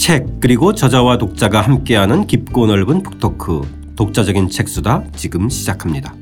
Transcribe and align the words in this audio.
책 0.00 0.40
그리고 0.40 0.72
저자와 0.72 1.18
독자가 1.18 1.60
함께하는 1.60 2.26
깊고 2.26 2.66
넓은 2.66 3.02
북토크 3.02 3.60
독자적인 3.96 4.48
책수다 4.48 5.04
지금 5.14 5.50
시작합니다. 5.50 6.14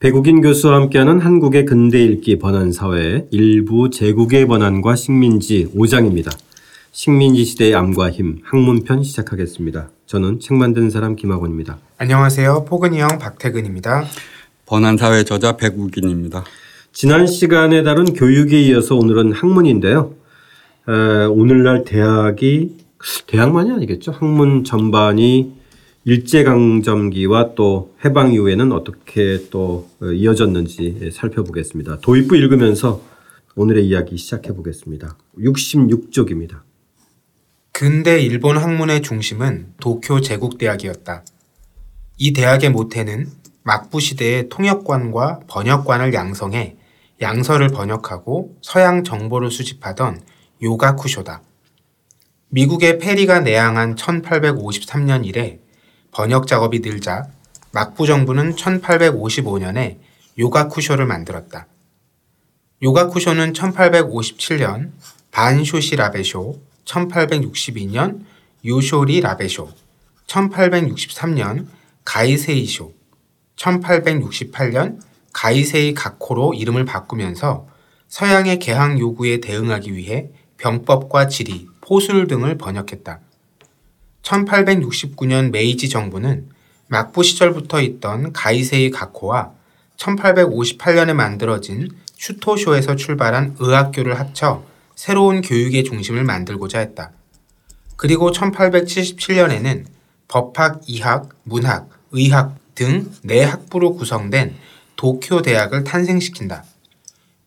배국인 0.00 0.40
교수와 0.40 0.74
함께하는 0.74 1.20
한국의 1.20 1.66
근대 1.66 2.02
읽기 2.02 2.40
번안 2.40 2.72
사회 2.72 3.28
일부 3.30 3.90
제국의 3.90 4.48
번안과 4.48 4.96
식민지 4.96 5.70
5장입니다. 5.72 6.36
식민지 6.90 7.44
시대의 7.44 7.76
암과 7.76 8.10
힘 8.10 8.40
학문편 8.42 9.04
시작하겠습니다. 9.04 9.92
저는 10.06 10.40
책 10.40 10.56
만든 10.56 10.90
사람 10.90 11.14
김학원입니다. 11.14 11.78
안녕하세요. 12.00 12.64
포근이 12.66 13.00
형 13.00 13.18
박태근입니다. 13.18 14.04
번안사회 14.66 15.24
저자 15.24 15.56
백우긴입니다. 15.56 16.44
지난 16.92 17.26
시간에 17.26 17.82
다룬 17.82 18.12
교육에 18.14 18.60
이어서 18.68 18.94
오늘은 18.94 19.32
학문인데요. 19.32 20.14
에, 20.88 20.92
오늘날 21.24 21.82
대학이 21.82 22.76
대학만이 23.26 23.72
아니겠죠. 23.72 24.12
학문 24.12 24.62
전반이 24.62 25.54
일제강점기와 26.04 27.56
또 27.56 27.96
해방 28.04 28.32
이후에는 28.32 28.70
어떻게 28.70 29.48
또 29.50 29.88
이어졌는지 30.00 31.10
살펴보겠습니다. 31.12 31.98
도입부 31.98 32.36
읽으면서 32.36 33.02
오늘의 33.56 33.84
이야기 33.88 34.16
시작해 34.18 34.54
보겠습니다. 34.54 35.16
66쪽입니다. 35.36 36.60
근대 37.72 38.22
일본 38.22 38.56
학문의 38.56 39.02
중심은 39.02 39.74
도쿄 39.80 40.20
제국대학이었다. 40.20 41.24
이 42.20 42.32
대학의 42.32 42.70
모태는 42.70 43.30
막부 43.62 44.00
시대의 44.00 44.48
통역관과 44.48 45.40
번역관을 45.46 46.12
양성해 46.14 46.76
양서를 47.20 47.68
번역하고 47.68 48.56
서양 48.60 49.04
정보를 49.04 49.52
수집하던 49.52 50.20
요가쿠쇼다. 50.60 51.42
미국의 52.48 52.98
페리가 52.98 53.40
내항한 53.40 53.94
1853년 53.94 55.26
이래 55.26 55.60
번역 56.10 56.48
작업이 56.48 56.80
늘자 56.80 57.28
막부 57.70 58.06
정부는 58.06 58.56
1855년에 58.56 59.98
요가쿠쇼를 60.38 61.06
만들었다. 61.06 61.68
요가쿠쇼는 62.82 63.52
1857년 63.52 64.90
반쇼시 65.30 65.94
라베쇼, 65.94 66.60
1862년 66.84 68.24
요쇼리 68.64 69.20
라베쇼, 69.20 69.68
1863년 70.26 71.77
가이세이쇼, 72.08 72.94
1868년 73.56 74.98
가이세이 75.34 75.92
가코로 75.92 76.54
이름을 76.54 76.86
바꾸면서 76.86 77.68
서양의 78.08 78.60
개항 78.60 78.98
요구에 78.98 79.40
대응하기 79.40 79.94
위해 79.94 80.30
병법과 80.56 81.28
지리, 81.28 81.68
포술 81.82 82.26
등을 82.26 82.56
번역했다. 82.56 83.20
1869년 84.22 85.50
메이지 85.50 85.90
정부는 85.90 86.48
막부 86.86 87.22
시절부터 87.22 87.82
있던 87.82 88.32
가이세이 88.32 88.90
가코와 88.90 89.52
1858년에 89.98 91.12
만들어진 91.12 91.90
슈토쇼에서 92.16 92.96
출발한 92.96 93.54
의학교를 93.58 94.18
합쳐 94.18 94.64
새로운 94.94 95.42
교육의 95.42 95.84
중심을 95.84 96.24
만들고자 96.24 96.78
했다. 96.78 97.12
그리고 97.96 98.32
1877년에는 98.32 99.84
법학, 100.28 100.80
이학, 100.86 101.28
문학, 101.44 101.97
의학 102.12 102.56
등 102.74 103.10
네 103.22 103.42
학부로 103.42 103.94
구성된 103.94 104.54
도쿄 104.94 105.42
대학을 105.42 105.84
탄생시킨다. 105.84 106.64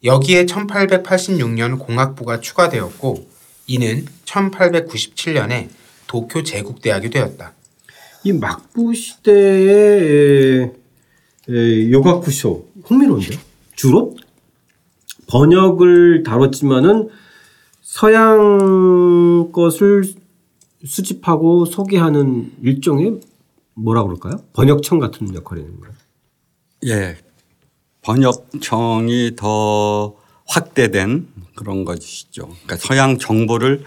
여기에 0.03 0.45
1886년 0.45 1.79
공학부가 1.79 2.41
추가되었고 2.41 3.29
이는 3.67 4.05
1897년에 4.25 5.69
도쿄 6.07 6.43
제국대학이 6.43 7.09
되었다. 7.09 7.53
이 8.23 8.33
막부 8.33 8.93
시대의 8.93 10.73
요가쿠쇼 11.49 12.67
흥미로운데 12.83 13.37
주로 13.75 14.17
번역을 15.27 16.23
다뤘지만은 16.23 17.09
서양 17.81 19.51
것을 19.53 20.03
수집하고 20.85 21.65
소개하는 21.65 22.51
일종의 22.61 23.21
뭐라 23.75 24.03
그럴까요? 24.03 24.43
번역청 24.53 24.99
같은 24.99 25.33
역할이 25.33 25.61
있는 25.61 25.79
거예요. 25.79 25.95
예. 26.87 27.17
번역청이 28.01 29.35
더 29.35 30.15
확대된 30.47 31.27
그런 31.55 31.85
것이죠. 31.85 32.47
그러니까 32.47 32.77
서양 32.77 33.17
정보를 33.17 33.83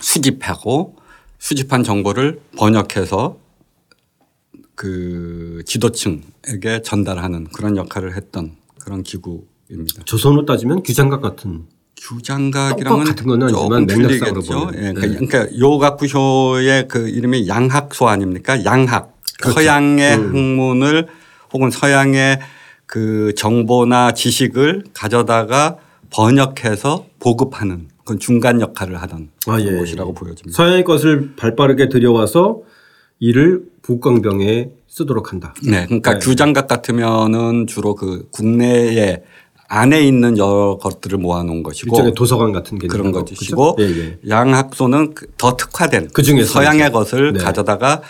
수집하고 0.00 0.96
수집한 1.38 1.82
정보를 1.82 2.40
번역해서 2.56 3.38
그 4.74 5.62
지도층에게 5.66 6.82
전달하는 6.84 7.44
그런 7.48 7.76
역할을 7.76 8.16
했던 8.16 8.56
그런 8.78 9.02
기구입니다. 9.02 10.04
조선으로 10.04 10.44
따지면 10.44 10.82
규장각 10.82 11.20
같은 11.20 11.66
규장각이랑은 12.00 13.04
같은 13.04 13.26
건 13.26 13.48
조금 13.48 13.86
틀리겠죠. 13.86 14.70
예. 14.74 14.92
그러니까, 14.92 15.00
네. 15.00 15.26
그러니까 15.26 15.58
요가쿠쇼의 15.58 16.88
그 16.88 17.08
이름이 17.08 17.48
양학소 17.48 18.08
아닙니까? 18.08 18.64
양학. 18.64 19.16
그렇죠. 19.40 19.54
서양의 19.54 20.16
음. 20.16 20.28
학문을 20.28 21.08
혹은 21.52 21.70
서양의 21.70 22.40
그 22.86 23.34
정보나 23.36 24.12
지식을 24.12 24.84
가져다가 24.94 25.76
번역해서 26.10 27.06
보급하는 27.20 27.88
그건 27.98 28.18
중간 28.18 28.60
역할을 28.60 29.00
하던 29.02 29.28
아, 29.46 29.60
예. 29.60 29.76
곳이라고 29.76 30.14
보여집니다. 30.14 30.56
서양의 30.56 30.84
것을 30.84 31.34
발빠르게 31.36 31.88
들여와서 31.88 32.62
이를 33.20 33.64
북광병에 33.82 34.70
쓰도록 34.88 35.32
한다. 35.32 35.54
네. 35.62 35.84
그러니까 35.86 36.14
네. 36.14 36.18
규장각 36.18 36.66
같으면은 36.66 37.66
주로 37.66 37.94
그 37.94 38.28
국내에 38.30 39.22
안에 39.68 40.02
있는 40.02 40.38
여러 40.38 40.78
것들을 40.78 41.18
모아놓은 41.18 41.62
것이고 41.62 41.94
일종의 41.94 42.14
도서관 42.14 42.52
같은 42.52 42.78
게 42.78 42.88
그런 42.88 43.12
것이고 43.12 43.76
예, 43.80 43.84
예. 43.84 44.18
양학소는 44.26 45.14
그더 45.14 45.56
특화된 45.56 46.08
그 46.14 46.22
중에 46.22 46.42
서양의 46.44 46.90
것을 46.90 47.34
네. 47.34 47.38
가져다가 47.38 48.00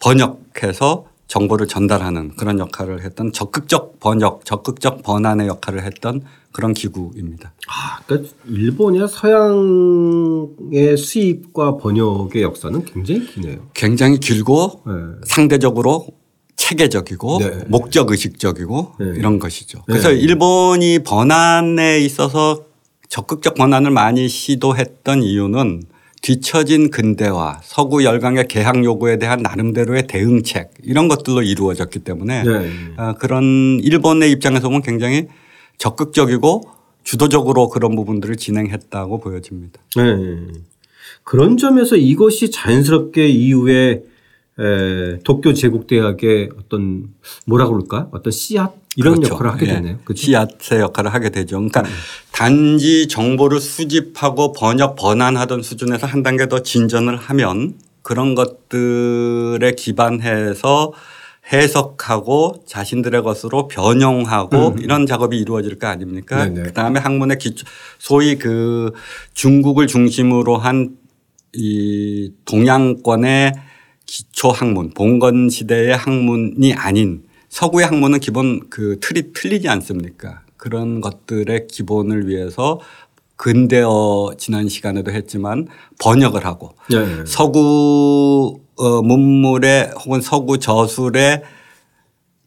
번역해서 0.00 1.04
정보를 1.26 1.66
전달하는 1.66 2.34
그런 2.36 2.58
역할을 2.58 3.04
했던 3.04 3.32
적극적 3.32 4.00
번역, 4.00 4.46
적극적 4.46 5.02
번안의 5.02 5.46
역할을 5.46 5.84
했던 5.84 6.22
그런 6.52 6.72
기구입니다. 6.72 7.52
아, 7.68 8.00
그러니까 8.06 8.32
일본이나 8.48 9.06
서양의 9.06 10.96
수입과 10.96 11.76
번역의 11.76 12.42
역사는 12.42 12.84
굉장히 12.86 13.26
기네요. 13.26 13.68
굉장히 13.74 14.18
길고 14.18 14.82
네. 14.86 14.92
상대적으로 15.24 16.06
체계적이고 16.68 17.38
네. 17.38 17.64
목적 17.68 18.10
의식적이고 18.10 18.92
네. 19.00 19.06
이런 19.16 19.38
것이죠. 19.38 19.82
그래서 19.86 20.10
네. 20.10 20.16
일본이 20.16 20.98
번안에 21.00 22.00
있어서 22.00 22.64
적극적 23.08 23.54
번안을 23.54 23.90
많이 23.90 24.28
시도했던 24.28 25.22
이유는 25.22 25.82
뒤처진 26.20 26.90
근대화, 26.90 27.60
서구 27.62 28.04
열강의 28.04 28.48
개항 28.48 28.84
요구에 28.84 29.18
대한 29.18 29.40
나름대로의 29.40 30.08
대응책 30.08 30.74
이런 30.82 31.08
것들로 31.08 31.42
이루어졌기 31.42 32.00
때문에 32.00 32.42
네. 32.42 32.70
아, 32.96 33.14
그런 33.14 33.80
일본의 33.80 34.30
입장에서 34.32 34.68
보면 34.68 34.82
굉장히 34.82 35.26
적극적이고 35.78 36.64
주도적으로 37.04 37.68
그런 37.68 37.94
부분들을 37.96 38.36
진행했다고 38.36 39.20
보여집니다. 39.20 39.80
네. 39.96 40.02
그런 41.22 41.56
점에서 41.56 41.96
이것이 41.96 42.50
자연스럽게 42.50 43.28
이후에 43.28 44.02
에, 44.60 45.18
도쿄 45.24 45.54
제국대학의 45.54 46.50
어떤 46.58 47.08
뭐라 47.46 47.66
그럴까 47.68 48.08
어떤 48.12 48.30
씨앗 48.32 48.74
이런 48.96 49.14
그렇죠. 49.16 49.34
역할을 49.34 49.52
하게 49.52 49.66
예. 49.66 49.72
되네요. 49.74 49.98
그렇죠? 50.04 50.20
씨앗의 50.20 50.80
역할을 50.80 51.14
하게 51.14 51.30
되죠. 51.30 51.56
그러니까 51.56 51.82
음. 51.82 51.86
단지 52.32 53.06
정보를 53.08 53.60
수집하고 53.60 54.52
번역 54.52 54.96
번안하던 54.96 55.62
수준에서 55.62 56.06
한 56.06 56.22
단계 56.22 56.48
더 56.48 56.62
진전을 56.62 57.16
하면 57.16 57.74
그런 58.02 58.34
것들에 58.34 59.72
기반해서 59.72 60.92
해석하고 61.52 62.64
자신들의 62.66 63.22
것으로 63.22 63.68
변형하고 63.68 64.68
음. 64.68 64.78
이런 64.80 65.06
작업이 65.06 65.38
이루어질 65.38 65.78
거 65.78 65.86
아닙니까? 65.86 66.44
네네. 66.44 66.62
그다음에 66.64 67.00
학문의 67.00 67.38
기초 67.38 67.64
소위 67.98 68.36
그 68.36 68.92
중국을 69.34 69.86
중심으로 69.86 70.56
한 70.56 70.98
이 71.54 72.30
동양권의 72.44 73.52
기초 74.08 74.48
학문, 74.48 74.90
봉건 74.90 75.50
시대의 75.50 75.94
학문이 75.94 76.72
아닌 76.72 77.22
서구의 77.50 77.86
학문은 77.86 78.20
기본 78.20 78.68
그 78.70 78.98
틀이 79.00 79.34
틀리지 79.34 79.68
않습니까? 79.68 80.40
그런 80.56 81.00
것들의 81.02 81.68
기본을 81.68 82.26
위해서 82.26 82.80
근대어 83.36 84.32
지난 84.38 84.68
시간에도 84.68 85.12
했지만 85.12 85.68
번역을 86.00 86.44
하고 86.44 86.74
네. 86.90 87.24
서구 87.26 88.60
어, 88.76 89.02
문물에 89.02 89.92
혹은 90.04 90.20
서구 90.22 90.58
저술에 90.58 91.42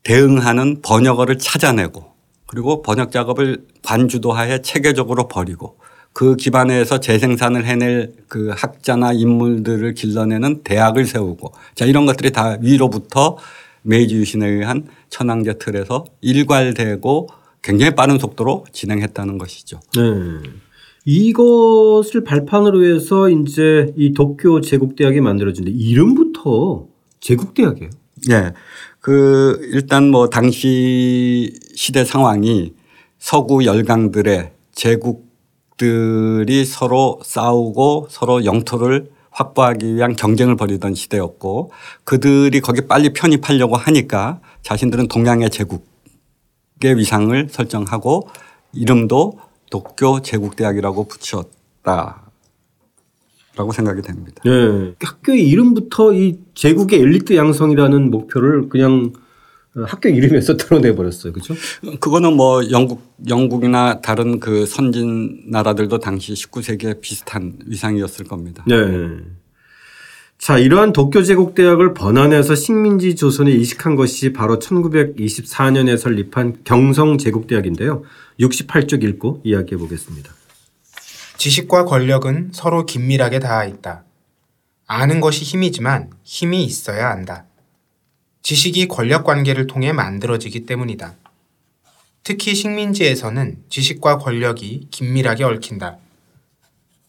대응하는 0.03 0.81
번역어를 0.81 1.37
찾아내고 1.37 2.11
그리고 2.47 2.81
번역 2.81 3.11
작업을 3.11 3.67
관주도하에 3.83 4.63
체계적으로 4.63 5.27
벌이고 5.27 5.77
그 6.13 6.35
기반에서 6.35 6.99
재생산을 6.99 7.65
해낼 7.65 8.13
그 8.27 8.51
학자나 8.55 9.13
인물들을 9.13 9.93
길러내는 9.93 10.63
대학을 10.63 11.05
세우고 11.05 11.53
자 11.75 11.85
이런 11.85 12.05
것들이 12.05 12.31
다 12.31 12.57
위로부터 12.61 13.37
메이지 13.83 14.15
유신에 14.15 14.47
의한 14.47 14.87
천황제 15.09 15.57
틀에서 15.57 16.05
일괄되고 16.21 17.27
굉장히 17.61 17.95
빠른 17.95 18.19
속도로 18.19 18.65
진행했다는 18.71 19.37
것이죠. 19.37 19.79
네. 19.95 20.49
이것을 21.05 22.23
발판으로 22.23 22.83
해서 22.85 23.29
이제 23.29 23.91
이 23.95 24.13
도쿄 24.13 24.61
제국대학이 24.61 25.21
만들어진데 25.21 25.71
이름부터 25.71 26.87
제국대학이에요. 27.19 27.89
예. 28.31 28.53
그 28.99 29.59
일단 29.73 30.11
뭐 30.11 30.29
당시 30.29 31.57
시대 31.75 32.05
상황이 32.05 32.73
서구 33.17 33.65
열강들의 33.65 34.51
제국 34.73 35.30
들이 35.81 36.63
서로 36.63 37.19
싸우고 37.23 38.05
서로 38.11 38.45
영토를 38.45 39.09
확보하기 39.31 39.95
위한 39.95 40.15
경쟁을 40.15 40.55
벌이던 40.55 40.93
시대였고 40.93 41.71
그들이 42.03 42.61
거기 42.61 42.85
빨리 42.85 43.13
편입하려고 43.13 43.77
하니까 43.77 44.41
자신들은 44.61 45.07
동양의 45.07 45.49
제국의 45.49 46.97
위상을 46.97 47.47
설정하고 47.49 48.27
이름도 48.73 49.39
도쿄 49.71 50.21
제국대학이라고 50.21 51.07
붙였다. 51.07 52.21
라고 53.55 53.71
생각이 53.71 54.03
됩니다. 54.03 54.41
네. 54.45 54.93
학교의 55.03 55.47
이름부터 55.47 56.13
이 56.13 56.37
제국의 56.53 56.99
엘리트 56.99 57.35
양성이라는 57.35 58.11
목표를 58.11 58.69
그냥 58.69 59.13
학교 59.75 60.09
이름에서 60.09 60.55
드러내 60.57 60.93
버렸어요. 60.95 61.33
그렇죠? 61.33 61.55
그거는 61.99 62.33
뭐 62.33 62.69
영국 62.71 63.15
영국이나 63.27 64.01
다른 64.01 64.39
그 64.39 64.65
선진 64.65 65.43
나라들도 65.49 65.99
당시 65.99 66.33
19세기에 66.33 67.01
비슷한 67.01 67.57
위상이었을 67.65 68.25
겁니다. 68.25 68.63
네. 68.67 68.75
자, 70.37 70.57
이러한 70.57 70.91
도쿄 70.91 71.21
제국 71.21 71.53
대학을 71.53 71.93
번안해서 71.93 72.55
식민지 72.55 73.15
조선에 73.15 73.51
이식한 73.51 73.95
것이 73.95 74.33
바로 74.33 74.57
1924년에 74.57 75.97
설립한 75.97 76.61
경성 76.63 77.19
제국 77.19 77.45
대학인데요. 77.45 78.03
68쪽 78.39 79.03
읽고 79.03 79.41
이야기해 79.43 79.77
보겠습니다. 79.77 80.33
지식과 81.37 81.85
권력은 81.85 82.49
서로 82.53 82.87
긴밀하게 82.87 83.39
닿아 83.39 83.65
있다. 83.65 84.03
아는 84.87 85.21
것이 85.21 85.43
힘이지만 85.45 86.09
힘이 86.23 86.63
있어야 86.63 87.09
안다. 87.09 87.45
지식이 88.43 88.87
권력 88.87 89.23
관계를 89.23 89.67
통해 89.67 89.91
만들어지기 89.91 90.65
때문이다. 90.65 91.15
특히 92.23 92.55
식민지에서는 92.55 93.63
지식과 93.69 94.17
권력이 94.17 94.87
긴밀하게 94.91 95.43
얽힌다. 95.43 95.97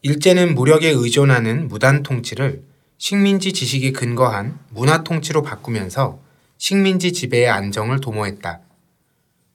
일제는 0.03 0.55
무력에 0.55 0.89
의존하는 0.89 1.69
무단 1.69 2.03
통치를 2.03 2.63
식민지 2.99 3.53
지식에 3.53 3.93
근거한 3.93 4.59
문화 4.71 5.03
통치로 5.05 5.43
바꾸면서 5.43 6.21
식민지 6.59 7.13
지배의 7.13 7.49
안정을 7.49 8.01
도모했다. 8.01 8.61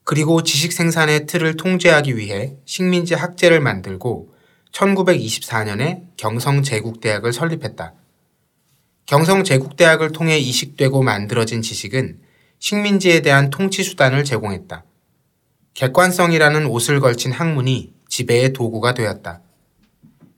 그리고 0.04 0.42
지식 0.42 0.72
생산의 0.72 1.26
틀을 1.26 1.56
통제하기 1.56 2.16
위해 2.16 2.54
식민지 2.64 3.14
학제를 3.14 3.60
만들고 3.60 4.34
1924년에 4.72 6.02
경성 6.16 6.62
제국대학을 6.62 7.32
설립했다. 7.32 7.94
경성 9.08 9.42
제국대학을 9.42 10.12
통해 10.12 10.38
이식되고 10.38 11.02
만들어진 11.02 11.62
지식은 11.62 12.18
식민지에 12.58 13.22
대한 13.22 13.48
통치 13.48 13.82
수단을 13.82 14.22
제공했다. 14.22 14.84
객관성이라는 15.72 16.66
옷을 16.66 17.00
걸친 17.00 17.32
학문이 17.32 17.94
지배의 18.08 18.52
도구가 18.52 18.92
되었다. 18.92 19.40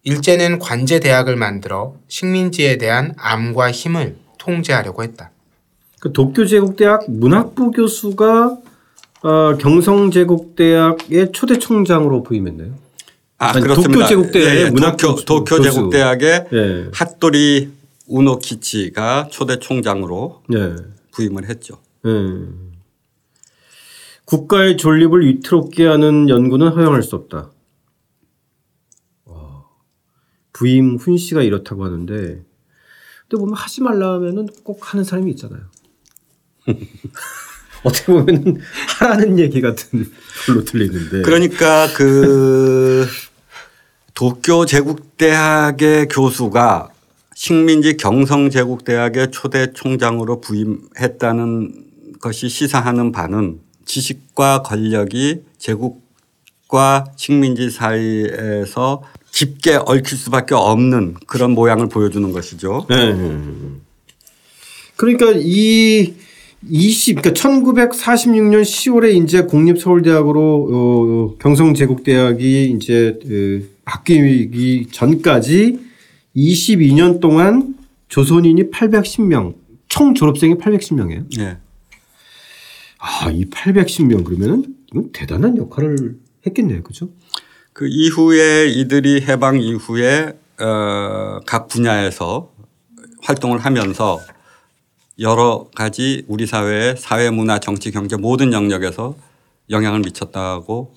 일제는 0.05 0.61
관제대학을 0.61 1.35
만들어 1.35 1.97
식민지에 2.07 2.79
대한 2.79 3.13
암과 3.19 3.73
힘을 3.73 4.17
통제하려고 4.39 5.03
했다. 5.03 5.33
그 5.99 6.13
도쿄 6.13 6.47
제국대학 6.47 7.11
문학부 7.11 7.73
교수가 7.73 8.57
어, 9.23 9.57
경성제국대학의 9.59 11.33
초대 11.33 11.59
총장으로 11.59 12.23
부임했나요? 12.23 12.73
아, 13.39 13.49
아니, 13.49 13.63
그렇습니다. 13.63 13.93
도쿄 13.93 14.07
제국대학의 14.07 14.57
예, 14.61 14.65
예, 14.67 14.71
문학 14.71 14.97
도쿄, 14.97 15.15
교수- 15.17 15.25
도쿄 15.25 15.57
교수. 15.57 15.71
제국대학의 15.73 16.45
예. 16.53 16.85
핫도리 16.95 17.80
우노키치가 18.11 19.29
초대 19.31 19.59
총장으로 19.59 20.43
네. 20.49 20.75
부임을 21.13 21.49
했죠. 21.49 21.79
음. 22.05 22.73
국가의 24.25 24.77
존립을 24.77 25.27
위태롭게 25.27 25.87
하는 25.87 26.29
연구는 26.29 26.69
허용할 26.69 27.03
수 27.03 27.17
없다. 27.17 27.51
와. 29.25 29.65
부임 30.53 30.97
훈시가 30.97 31.43
이렇다고 31.43 31.85
하는데, 31.85 32.45
근데 33.29 33.41
보면 33.41 33.55
하지 33.55 33.81
말라면은 33.83 34.49
꼭 34.63 34.93
하는 34.93 35.05
사람이 35.05 35.31
있잖아요. 35.33 35.63
어떻게 37.83 38.13
보면 38.13 38.61
하라는 38.99 39.39
얘기 39.39 39.61
같은 39.61 40.05
걸로 40.47 40.65
들리는데. 40.65 41.23
그러니까 41.23 41.89
그 41.97 43.07
도쿄 44.15 44.67
제국대학의 44.67 46.09
교수가 46.09 46.91
식민지 47.41 47.97
경성제국대학의 47.97 49.31
초대 49.31 49.73
총장으로 49.73 50.43
부임했다는 50.43 51.73
것이 52.21 52.51
시사하는 52.51 53.13
바는 53.13 53.61
지식과 53.87 54.61
권력이 54.61 55.41
제국과 55.57 57.07
식민지 57.17 57.71
사이에서 57.71 59.03
깊게 59.33 59.79
얽힐 59.87 60.19
수밖에 60.19 60.55
없는 60.55 61.15
그런 61.27 61.53
모양을 61.53 61.89
보여주는 61.89 62.31
것이죠. 62.31 62.85
네. 62.91 63.17
그러니까 64.97 65.33
이 65.35 66.13
20, 66.69 67.23
그러니까 67.23 67.41
1946년 67.41 68.61
10월에 68.61 69.15
이제 69.15 69.45
국립서울대학으로 69.45 70.69
어, 70.71 71.39
경성제국대학이 71.39 72.77
이제 72.77 73.19
그 73.23 73.71
바뀌기 73.87 74.89
전까지 74.93 75.90
22년 76.37 77.21
동안 77.21 77.75
조선인이 78.09 78.71
810명, 78.71 79.55
총 79.89 80.15
졸업생이 80.15 80.55
810명이에요. 80.55 81.41
예. 81.41 81.59
아, 82.99 83.31
이 83.31 83.45
810명 83.47 84.25
그러면은 84.25 84.77
이건 84.91 85.11
대단한 85.13 85.57
역할을 85.57 86.19
했겠네요. 86.47 86.83
그죠? 86.83 87.11
그 87.73 87.87
이후에 87.89 88.69
이들이 88.69 89.23
해방 89.23 89.61
이후에 89.61 90.39
어, 90.61 91.41
각 91.47 91.69
분야에서 91.69 92.53
활동을 93.23 93.59
하면서 93.59 94.21
여러 95.19 95.67
가지 95.75 96.25
우리 96.29 96.47
사회의 96.47 96.97
사회, 96.97 97.31
문화, 97.31 97.59
정치, 97.59 97.91
경제 97.91 98.17
모든 98.17 98.53
영역에서 98.53 99.17
영향을 99.71 100.01
미쳤다고 100.01 100.95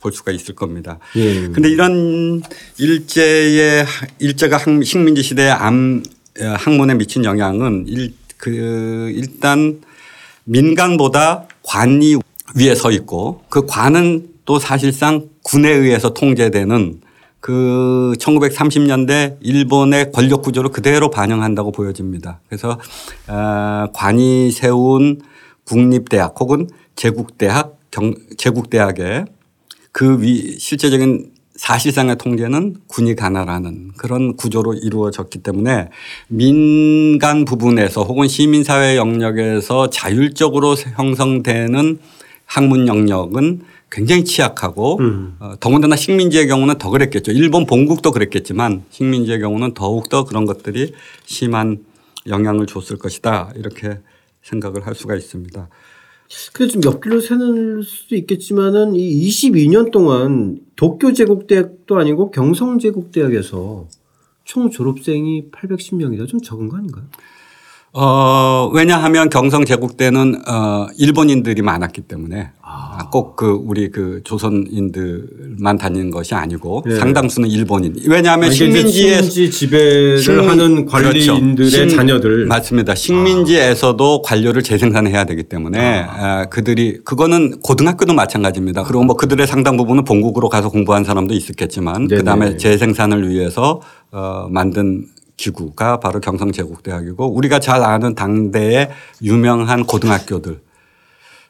볼 0.00 0.12
수가 0.12 0.32
있을 0.32 0.54
겁니다. 0.54 0.98
예. 1.16 1.48
근데 1.48 1.68
이런 1.70 2.42
일제의 2.78 3.84
일제가 4.18 4.56
학- 4.56 4.84
식민지 4.84 5.22
시대의 5.22 5.50
암 5.52 6.02
어, 6.40 6.44
학문에 6.56 6.94
미친 6.94 7.24
영향은 7.24 7.84
일, 7.86 8.14
그 8.36 9.12
일단 9.14 9.80
민간보다 10.44 11.46
관이 11.62 12.16
위에 12.56 12.74
서 12.74 12.90
있고 12.90 13.42
그 13.48 13.66
관은 13.66 14.28
또 14.44 14.58
사실상 14.58 15.28
군에 15.44 15.70
의해서 15.70 16.14
통제되는 16.14 17.00
그 17.40 18.12
1930년대 18.18 19.36
일본의 19.40 20.12
권력 20.12 20.42
구조를 20.42 20.70
그대로 20.70 21.10
반영한다고 21.10 21.72
보여집니다. 21.72 22.40
그래서 22.48 22.78
아, 23.26 23.88
관이 23.94 24.50
세운 24.50 25.20
국립대학 25.64 26.34
혹은 26.40 26.68
제국대학 26.96 27.78
경, 27.90 28.14
제국대학에 28.38 29.24
그 29.92 30.20
위 30.20 30.58
실제적인 30.58 31.32
사실상의 31.56 32.16
통제는 32.16 32.76
군이 32.86 33.16
관할하는 33.16 33.90
그런 33.98 34.34
구조로 34.36 34.74
이루어졌기 34.74 35.40
때문에 35.40 35.90
민간 36.28 37.44
부분에서 37.44 38.02
혹은 38.02 38.28
시민사회 38.28 38.96
영역에서 38.96 39.90
자율적으로 39.90 40.74
형성되는 40.74 41.98
학문 42.46 42.88
영역은 42.88 43.60
굉장히 43.90 44.24
취약하고 44.24 44.98
음. 45.00 45.36
어, 45.38 45.52
더군다나 45.60 45.96
식민지의 45.96 46.46
경우는 46.48 46.78
더 46.78 46.88
그랬겠죠. 46.90 47.32
일본 47.32 47.66
본국도 47.66 48.12
그랬겠지만 48.12 48.84
식민지의 48.90 49.40
경우는 49.40 49.74
더욱더 49.74 50.24
그런 50.24 50.46
것들이 50.46 50.94
심한 51.26 51.84
영향을 52.26 52.66
줬을 52.66 52.96
것이다. 52.96 53.52
이렇게 53.56 53.98
생각을 54.42 54.86
할 54.86 54.94
수가 54.94 55.14
있습니다. 55.14 55.68
근데 56.52 56.72
좀 56.72 56.82
옆길로 56.84 57.20
새는 57.20 57.82
수도 57.82 58.14
있겠지만은 58.14 58.94
이 58.94 59.28
22년 59.28 59.90
동안 59.90 60.60
도쿄 60.76 61.12
제국대학도 61.12 61.98
아니고 61.98 62.30
경성 62.30 62.78
제국대학에서 62.78 63.88
총 64.44 64.70
졸업생이 64.70 65.50
810명이다. 65.50 66.28
좀 66.28 66.40
적은 66.40 66.68
거 66.68 66.76
아닌가요? 66.76 67.04
어, 67.92 68.70
왜냐하면 68.72 69.28
경성 69.30 69.64
제국 69.64 69.96
때는 69.96 70.42
어, 70.48 70.86
일본인들이 70.96 71.60
많았기 71.62 72.02
때문에 72.02 72.50
꼭그 73.10 73.62
우리 73.64 73.90
그 73.90 74.20
조선인들만 74.22 75.76
다니는 75.78 76.12
것이 76.12 76.34
아니고 76.36 76.84
네. 76.86 76.96
상당수는 76.96 77.48
일본인. 77.48 77.96
왜냐하면 78.06 78.52
식민지에 78.52 79.14
식민지 79.22 79.50
지배를 79.50 80.18
식민- 80.18 80.48
하는 80.48 80.86
관리인들의 80.86 81.56
그렇죠. 81.70 81.88
식- 81.88 81.96
자녀들 81.96 82.46
맞습니다. 82.46 82.94
식민지에서도 82.94 84.22
관료를 84.22 84.62
재생산해야 84.62 85.24
되기 85.24 85.42
때문에 85.42 86.04
아. 86.08 86.10
아, 86.20 86.44
그들이 86.48 86.98
그거는 87.04 87.58
고등학교도 87.60 88.12
마찬가지입니다. 88.12 88.84
그리고 88.84 89.02
뭐 89.02 89.16
그들의 89.16 89.44
상당 89.48 89.76
부분은 89.76 90.04
본국으로 90.04 90.48
가서 90.48 90.68
공부한 90.68 91.02
사람도 91.02 91.34
있었겠지만 91.34 92.06
네네. 92.06 92.18
그다음에 92.20 92.56
재생산을 92.56 93.28
위해서 93.28 93.80
어, 94.12 94.46
만든 94.50 95.06
기구가 95.40 96.00
바로 96.00 96.20
경성제국대학이고 96.20 97.34
우리가 97.34 97.60
잘 97.60 97.82
아는 97.82 98.14
당대의 98.14 98.90
유명한 99.22 99.84
고등학교들 99.86 100.60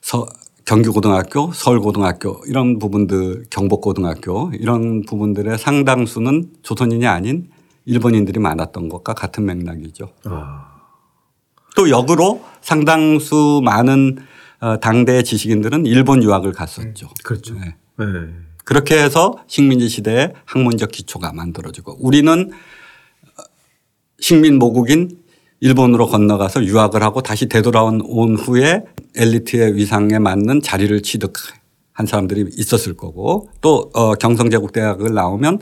서 0.01 0.27
경기고등학교, 0.65 1.51
서울고등학교 1.53 2.43
이런 2.47 2.79
부분들 2.79 3.47
경복고등학교 3.51 4.53
이런 4.55 5.03
부분들의 5.03 5.59
상당수는 5.59 6.51
조선인이 6.63 7.07
아닌 7.09 7.51
일본인들이 7.85 8.39
많았던 8.39 8.89
것과 8.89 9.15
같은 9.15 9.45
맥락이죠. 9.47 10.13
아, 10.27 10.69
또 11.75 11.91
역으로 11.91 12.45
상당수 12.61 13.61
많은 13.65 14.19
어, 14.61 14.79
당대 14.79 15.23
지식인들은 15.23 15.87
일본 15.87 16.23
유학을 16.23 16.53
갔었죠. 16.53 17.09
그렇죠. 17.25 17.55
네. 17.55 17.75
네. 17.99 18.07
그렇게 18.65 19.03
해서 19.03 19.43
식민지 19.49 19.89
시대에 19.89 20.33
학문적 20.45 20.93
기초가 20.93 21.33
만들어지고 21.33 21.97
우리는 21.99 22.51
어, 22.53 22.59
식민 24.21 24.59
모국인 24.59 25.19
일본으로 25.61 26.07
건너가서 26.07 26.65
유학을 26.65 27.03
하고 27.03 27.21
다시 27.23 27.47
되돌아온 27.47 28.01
온 28.05 28.37
후에 28.37 28.85
엘리트의 29.17 29.77
위상에 29.77 30.19
맞는 30.19 30.63
자리를 30.63 31.03
취득한 31.03 32.07
사람들이 32.07 32.51
있었을 32.57 32.95
거고 32.97 33.51
또 33.61 33.91
어, 33.95 34.15
경성제국대학을 34.15 35.13
나오면 35.13 35.59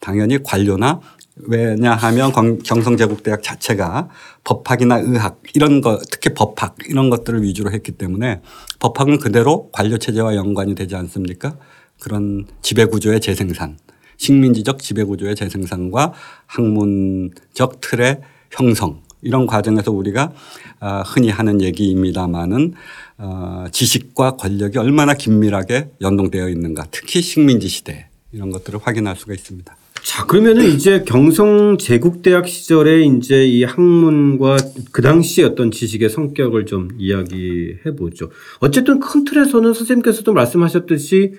당연히 0.00 0.42
관료나 0.42 1.00
왜냐하면 1.36 2.32
경- 2.32 2.58
경성제국대학 2.58 3.42
자체가 3.42 4.08
법학이나 4.44 4.98
의학 4.98 5.40
이런 5.54 5.80
거 5.80 5.98
특히 6.10 6.34
법학 6.34 6.76
이런 6.88 7.10
것들을 7.10 7.42
위주로 7.42 7.72
했기 7.72 7.92
때문에 7.92 8.40
법학은 8.78 9.18
그대로 9.18 9.70
관료 9.72 9.98
체제와 9.98 10.36
연관이 10.36 10.74
되지 10.74 10.94
않습니까? 10.96 11.56
그런 12.00 12.46
지배 12.62 12.84
구조의 12.84 13.20
재생산, 13.20 13.78
식민지적 14.22 14.78
지배 14.78 15.02
구조의 15.02 15.34
재생산과 15.34 16.12
학문적 16.46 17.80
틀의 17.80 18.20
형성 18.52 19.00
이런 19.20 19.46
과정에서 19.46 19.90
우리가 19.90 20.32
아, 20.78 21.02
흔히 21.02 21.28
하는 21.28 21.60
얘기입니다마는 21.60 22.74
어, 23.18 23.64
지식과 23.72 24.36
권력이 24.36 24.78
얼마나 24.78 25.14
긴밀하게 25.14 25.90
연동되어 26.00 26.48
있는가 26.50 26.86
특히 26.92 27.20
식민지 27.20 27.68
시대 27.68 28.08
이런 28.32 28.50
것들을 28.50 28.78
확인할 28.82 29.16
수가 29.16 29.34
있습니다. 29.34 29.76
자, 30.04 30.26
그러면은 30.26 30.64
이제 30.66 31.04
경성 31.06 31.78
제국대학 31.78 32.48
시절에 32.48 33.02
이제 33.04 33.46
이 33.46 33.62
학문과 33.64 34.56
그 34.90 35.02
당시 35.02 35.44
어떤 35.44 35.70
지식의 35.70 36.10
성격을 36.10 36.66
좀 36.66 36.88
이야기해 36.98 37.94
보죠. 37.96 38.30
어쨌든 38.58 38.98
큰 38.98 39.24
틀에서는 39.24 39.74
선생님께서도 39.74 40.32
말씀하셨듯이 40.32 41.34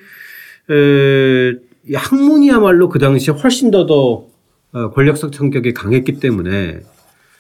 학문이야말로 1.94 2.90
그 2.90 3.00
당시에 3.00 3.34
훨씬 3.34 3.72
더더 3.72 4.26
어, 4.74 4.90
권력적 4.92 5.34
성격이 5.36 5.74
강했기 5.74 6.20
때문에 6.20 6.80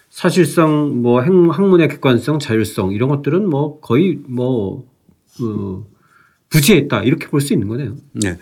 사실상 0.09 1.01
뭐 1.01 1.19
학- 1.21 1.27
학문의 1.27 1.87
객관성, 1.87 2.39
자율성 2.39 2.91
이런 2.91 3.09
것들은 3.09 3.49
뭐 3.49 3.79
거의 3.79 4.19
뭐 4.27 4.85
어, 5.41 5.85
부재했다 6.49 7.01
이렇게 7.03 7.27
볼 7.27 7.41
수 7.41 7.53
있는 7.53 7.67
거네요. 7.67 7.95
네. 8.11 8.37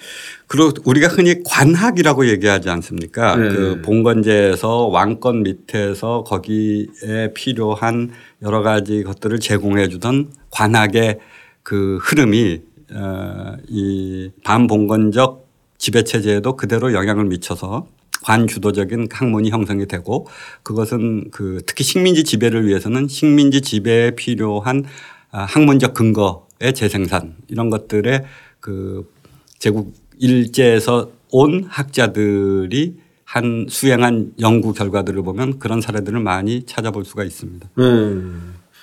그리고 0.47 0.71
우리가 0.83 1.07
흔히 1.07 1.35
관학이라고 1.45 2.27
얘기하지 2.27 2.69
않습니까? 2.69 3.37
네. 3.37 3.47
그 3.47 3.81
봉건제에서 3.83 4.87
왕권 4.87 5.43
밑에서 5.43 6.23
거기에 6.25 7.31
필요한 7.33 8.11
여러 8.41 8.61
가지 8.63 9.03
것들을 9.03 9.39
제공해 9.39 9.87
주던 9.87 10.31
관학의 10.49 11.19
그 11.63 11.99
흐름이 12.01 12.59
어, 12.93 13.53
이 13.69 14.29
반봉건적 14.43 15.40
지배 15.81 16.03
체제에도 16.03 16.55
그대로 16.55 16.93
영향을 16.93 17.25
미쳐서 17.25 17.87
관주도적인 18.23 19.07
학문이 19.11 19.49
형성이 19.49 19.87
되고 19.87 20.27
그것은 20.61 21.31
그 21.31 21.61
특히 21.65 21.83
식민지 21.83 22.23
지배를 22.23 22.67
위해서는 22.67 23.07
식민지 23.07 23.61
지배에 23.61 24.11
필요한 24.11 24.85
아, 25.31 25.43
학문적 25.43 25.93
근거의 25.93 26.73
재생산 26.75 27.35
이런 27.47 27.69
것들의 27.69 28.23
그 28.59 29.11
제국 29.57 29.93
일제에서 30.19 31.09
온 31.31 31.65
학자들이 31.67 32.97
한 33.25 33.65
수행한 33.67 34.33
연구 34.39 34.73
결과들을 34.73 35.23
보면 35.23 35.57
그런 35.57 35.81
사례들을 35.81 36.19
많이 36.19 36.63
찾아볼 36.65 37.05
수가 37.05 37.23
있습니다. 37.23 37.69
네. 37.75 37.83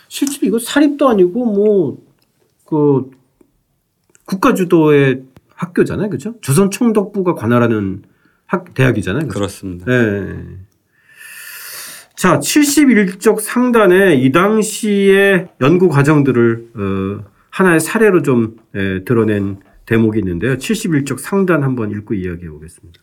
실제로 0.09 0.47
이거 0.47 0.59
사립도 0.59 1.09
아니고 1.09 1.45
뭐 1.45 2.09
그 2.69 3.11
국가 4.27 4.53
주도의 4.53 5.23
학교잖아요, 5.59 6.09
그죠? 6.09 6.35
조선 6.41 6.71
총독부가 6.71 7.35
관할하는 7.35 8.03
학 8.47 8.75
대학이잖아요. 8.75 9.27
그죠? 9.27 9.35
그렇습니다. 9.35 9.85
네. 9.87 10.45
자, 12.17 12.39
71쪽 12.39 13.41
상단에 13.41 14.15
이 14.15 14.33
당시의 14.33 15.49
연구 15.61 15.89
과정들을 15.89 16.69
어, 16.75 17.25
하나의 17.51 17.81
사례로 17.81 18.23
좀 18.23 18.57
에, 18.75 19.05
드러낸 19.05 19.61
대목이 19.87 20.19
있는데요. 20.21 20.57
71쪽 20.57 21.19
상단 21.19 21.63
한번 21.63 21.91
읽고 21.91 22.15
이야기해 22.15 22.51
보겠습니다. 22.51 23.01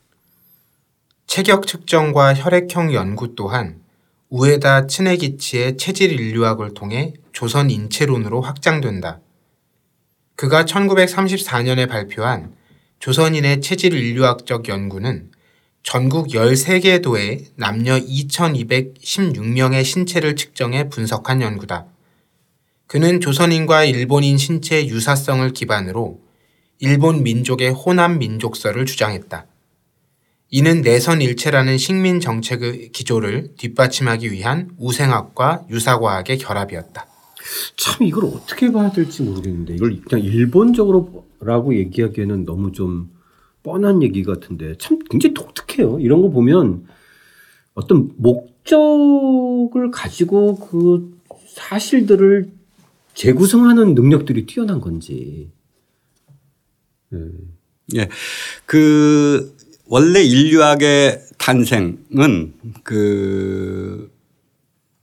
체격 1.27 1.67
측정과 1.67 2.35
혈액형 2.35 2.93
연구 2.93 3.35
또한 3.35 3.81
우에다 4.29 4.87
츠네기치의 4.87 5.77
체질 5.77 6.11
인류학을 6.11 6.73
통해 6.73 7.13
조선 7.31 7.69
인체론으로 7.69 8.41
확장된다. 8.41 9.19
그가 10.35 10.65
1934년에 10.65 11.87
발표한 11.87 12.53
조선인의 12.99 13.61
체질 13.61 13.93
인류학적 13.93 14.67
연구는 14.67 15.31
전국 15.81 16.29
13개 16.29 17.01
도의 17.01 17.45
남녀 17.55 17.97
2216명의 17.97 19.85
신체를 19.85 20.35
측정해 20.35 20.89
분석한 20.89 21.41
연구다. 21.41 21.85
그는 22.87 23.21
조선인과 23.21 23.85
일본인 23.85 24.37
신체 24.37 24.85
유사성을 24.85 25.49
기반으로 25.53 26.19
일본 26.79 27.23
민족의 27.23 27.69
호남 27.69 28.19
민족설을 28.19 28.85
주장했다. 28.85 29.45
이는 30.49 30.81
내선 30.81 31.21
일체라는 31.21 31.77
식민 31.77 32.19
정책의 32.19 32.91
기조를 32.91 33.55
뒷받침하기 33.57 34.31
위한 34.31 34.71
우생학과 34.77 35.65
유사과학의 35.69 36.39
결합이었다. 36.39 37.14
참 37.75 38.05
이걸 38.05 38.25
어떻게 38.25 38.71
봐야 38.71 38.91
될지 38.91 39.23
모르겠는데 39.23 39.75
이걸 39.75 40.01
그냥 40.01 40.25
일본적으로라고 40.25 41.75
얘기하기에는 41.75 42.45
너무 42.45 42.71
좀 42.71 43.09
뻔한 43.63 44.03
얘기 44.03 44.23
같은데 44.23 44.75
참 44.77 44.99
굉장히 45.09 45.33
독특해요. 45.33 45.99
이런 45.99 46.21
거 46.21 46.29
보면 46.29 46.85
어떤 47.73 48.11
목적을 48.17 49.91
가지고 49.91 50.57
그 50.59 51.19
사실들을 51.47 52.49
재구성하는 53.13 53.95
능력들이 53.95 54.45
뛰어난 54.45 54.81
건지. 54.81 55.51
네. 57.09 57.19
예. 57.95 58.09
그 58.65 59.55
원래 59.87 60.21
인류학의 60.21 61.21
탄생은 61.37 62.53
그 62.83 64.11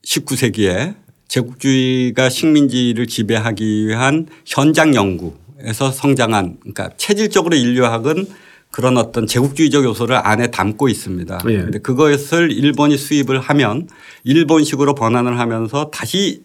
19세기에 0.05 1.02
제국주의가 1.33 2.29
식민지를 2.29 3.07
지배하기 3.07 3.87
위한 3.87 4.27
현장 4.45 4.95
연구에서 4.95 5.91
성장한 5.91 6.59
그러니까 6.61 6.91
체질적으로 6.99 7.57
인류학은 7.57 8.27
그런 8.71 8.99
어떤 8.99 9.27
제국주의적 9.27 9.83
요소를 9.85 10.15
안에 10.17 10.51
담고 10.51 10.91
있습니다. 10.91 11.41
예. 11.49 11.57
그런데 11.57 11.79
그것을 11.79 12.53
일본이 12.53 12.99
수입을 12.99 13.41
하면 13.41 13.89
일본식으로 14.25 14.95
번안을 14.95 15.39
하면서 15.39 15.91
다시 15.91 16.43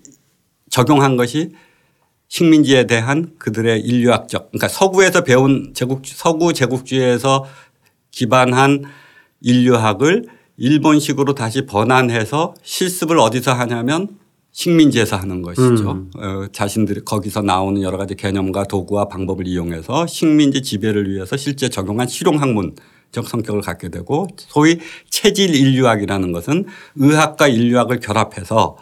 적용한 0.70 1.18
것이 1.18 1.52
식민지에 2.30 2.88
대한 2.88 3.32
그들의 3.40 3.82
인류학적 3.82 4.52
그러니까 4.52 4.70
서구에서 4.70 5.26
배운 5.26 5.74
제국 5.74 6.04
서구 6.06 6.54
제국주의에서 6.54 7.46
기반한 8.12 8.86
인류학을 9.42 10.28
일본식으로 10.56 11.36
다시 11.36 11.66
번안해서 11.66 12.56
실습을 12.64 13.20
어디서 13.20 13.52
하냐면 13.52 14.18
식민지에서 14.58 15.18
하는 15.18 15.44
것이죠. 15.44 15.92
음. 15.92 16.12
어, 16.18 16.48
자신들이 16.52 17.02
거기서 17.06 17.44
나오는 17.44 17.80
여러 17.84 17.96
가지 17.96 18.16
개념과 18.16 18.64
도구와 18.64 19.08
방법을 19.08 19.46
이용해서 19.46 20.08
식민지 20.08 20.64
지배를 20.64 21.12
위해서 21.12 21.38
실제 21.38 21.70
적용한 21.70 22.08
실용학문 22.08 22.74
적 23.12 23.28
성격을 23.28 23.62
갖게 23.62 23.90
되고 23.90 24.28
소위 24.36 24.80
체질 25.12 25.54
인류학이라는 25.54 26.32
것은 26.32 26.66
의학과 26.96 27.48
인류학을 27.48 28.00
결합해서 28.00 28.78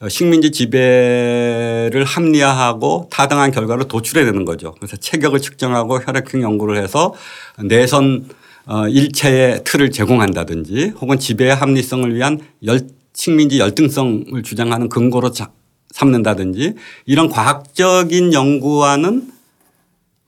어, 0.00 0.08
식민지 0.08 0.50
지배를 0.50 2.02
합리화하고 2.04 3.08
타당한 3.12 3.52
결과를 3.52 3.86
도출해야 3.86 4.24
되는 4.24 4.44
거죠. 4.44 4.74
그래서 4.80 4.96
체격을 4.96 5.40
측정하고 5.40 6.00
혈액형 6.00 6.42
연구를 6.42 6.82
해서 6.82 7.14
내선 7.62 8.28
어, 8.66 8.88
일체의 8.88 9.62
틀을 9.62 9.92
제공한다든지 9.92 10.94
혹은 11.00 11.20
지배의 11.20 11.54
합리성을 11.54 12.12
위한 12.16 12.40
열, 12.64 12.80
식민지 13.12 13.58
열등성을 13.58 14.42
주장하는 14.42 14.88
근거로 14.88 15.30
자, 15.30 15.52
삼는다든지 15.90 16.74
이런 17.06 17.28
과학적인 17.28 18.32
연구와는 18.32 19.30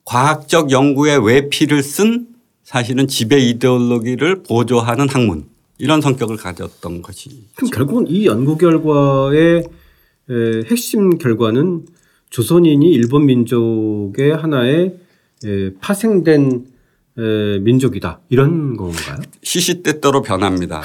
과학적 0.04 0.70
연구의 0.70 1.24
외피를 1.24 1.82
쓴 1.82 2.26
사실은 2.64 3.06
지배 3.06 3.38
이데올로기를 3.38 4.42
보조하는 4.42 5.08
학문 5.08 5.46
이런 5.78 6.00
성격을 6.00 6.36
가졌던 6.36 7.02
것이. 7.02 7.46
그럼 7.54 7.70
결국은 7.70 8.06
이 8.08 8.26
연구 8.26 8.56
결과의 8.56 9.64
에, 10.30 10.62
핵심 10.70 11.18
결과는 11.18 11.86
조선인이 12.30 12.90
일본 12.92 13.26
민족의 13.26 14.36
하나의 14.36 14.96
에, 15.44 15.74
파생된 15.80 16.66
에, 17.18 17.58
민족이다 17.58 18.20
이런 18.28 18.76
건가요? 18.76 19.18
시시때때로 19.42 20.22
변합니다. 20.22 20.82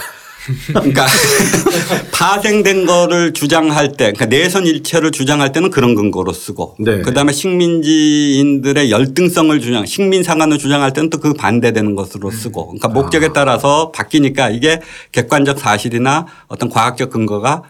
그러니까 0.68 1.06
파생된 2.14 2.86
거를 2.86 3.34
주장할 3.34 3.92
때, 3.92 4.12
그러니까 4.12 4.26
내선 4.26 4.66
일체를 4.66 5.12
주장할 5.12 5.52
때는 5.52 5.70
그런 5.70 5.96
근거로 5.96 6.34
쓰고, 6.34 6.76
네. 6.80 7.02
그다음에 7.02 7.32
식민지인들의 7.32 8.92
열등성을 8.92 9.60
주장, 9.60 9.86
식민 9.86 10.24
상한을 10.24 10.58
주장할 10.58 10.94
때는 10.94 11.10
또 11.10 11.18
그 11.18 11.34
반대되는 11.34 11.96
것으로 11.96 12.30
쓰고, 12.30 12.68
그러니까 12.68 12.90
목적에 12.90 13.34
따라서 13.34 13.92
바뀌니까 13.92 14.50
이게 14.52 14.80
객관적 15.12 15.60
사실이나 15.60 16.28
어떤 16.48 16.70
과학적 16.70 17.10
근거가 17.10 17.64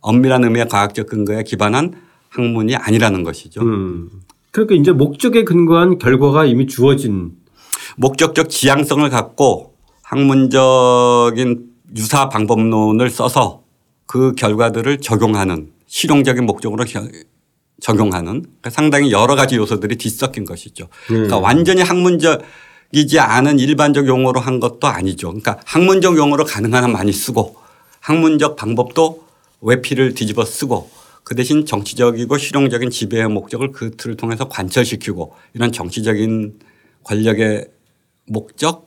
엄밀한 0.00 0.44
의미의 0.44 0.68
과학적 0.68 1.06
근거에 1.06 1.44
기반한 1.44 1.94
학문이 2.28 2.76
아니라는 2.76 3.22
것이죠. 3.22 3.62
음. 3.62 4.10
그러니까 4.50 4.74
이제 4.74 4.92
목적에 4.92 5.44
근거한 5.44 5.98
결과가 5.98 6.44
이미 6.44 6.66
주어진 6.66 7.32
목적적 7.96 8.50
지향성을 8.50 9.08
갖고 9.10 9.74
학문적인 10.02 11.73
유사 11.96 12.28
방법론을 12.28 13.10
써서 13.10 13.62
그 14.06 14.34
결과들을 14.34 15.00
적용하는 15.00 15.72
실용적인 15.86 16.44
목적으로 16.46 16.84
겨- 16.84 17.08
적용하는 17.80 18.42
그러니까 18.42 18.70
상당히 18.70 19.10
여러 19.12 19.34
가지 19.34 19.56
요소들이 19.56 19.96
뒤섞인 19.96 20.44
것이죠. 20.44 20.88
그러니까 21.06 21.38
완전히 21.38 21.82
학문적이지 21.82 23.18
않은 23.18 23.58
일반적 23.58 24.06
용어로 24.06 24.40
한 24.40 24.60
것도 24.60 24.86
아니죠. 24.86 25.28
그러니까 25.28 25.58
학문적 25.64 26.16
용어로 26.16 26.44
가능한 26.44 26.84
한 26.84 26.92
많이 26.92 27.12
쓰고 27.12 27.56
학문적 28.00 28.56
방법도 28.56 29.24
외피를 29.60 30.14
뒤집어 30.14 30.44
쓰고 30.44 30.90
그 31.24 31.34
대신 31.34 31.64
정치적이고 31.64 32.36
실용적인 32.36 32.90
지배의 32.90 33.28
목적을 33.28 33.72
그 33.72 33.96
틀을 33.96 34.16
통해서 34.16 34.48
관철시키고 34.48 35.34
이런 35.54 35.72
정치적인 35.72 36.58
권력의 37.02 37.66
목적, 38.26 38.86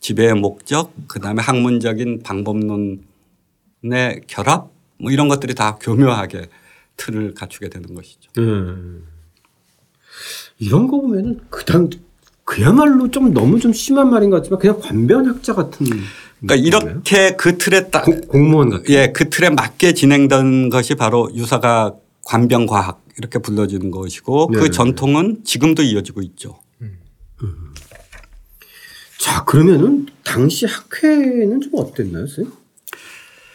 지배의 0.00 0.34
목적, 0.34 0.92
그 1.08 1.20
다음에 1.20 1.42
학문적인 1.42 2.22
방법론의 2.22 2.98
결합 4.26 4.70
뭐 4.98 5.10
이런 5.10 5.28
것들이 5.28 5.54
다 5.54 5.76
교묘하게 5.80 6.48
틀을 6.96 7.34
갖추게 7.34 7.68
되는 7.68 7.94
것이죠. 7.94 8.30
음. 8.38 9.04
이런 10.58 10.86
거 10.88 11.00
보면은 11.00 11.40
그당 11.50 11.90
그야말로 12.44 13.10
좀 13.10 13.34
너무 13.34 13.58
좀 13.58 13.72
심한 13.72 14.08
말인 14.10 14.30
것 14.30 14.36
같지만 14.36 14.60
그냥 14.60 14.80
관변학자 14.80 15.54
같은 15.54 15.86
그러니까 16.40 16.54
이렇게 16.54 17.34
그 17.36 17.58
틀에 17.58 17.90
딱 17.90 18.04
고- 18.04 18.20
공무원 18.22 18.70
같은 18.70 18.84
예, 18.90 19.10
그 19.12 19.28
틀에 19.28 19.50
맞게 19.50 19.94
진행된 19.94 20.70
것이 20.70 20.94
바로 20.94 21.28
유사가 21.34 21.94
관병과학 22.24 23.04
이렇게 23.18 23.38
불러지는 23.38 23.90
것이고 23.90 24.50
네. 24.52 24.58
그 24.58 24.70
전통은 24.70 25.44
지금도 25.44 25.82
이어지고 25.82 26.22
있죠. 26.22 26.60
자 29.26 29.42
그러면은 29.44 30.06
당시 30.22 30.66
학회는 30.66 31.60
좀 31.60 31.72
어땠나요, 31.74 32.28
선생님? 32.28 32.52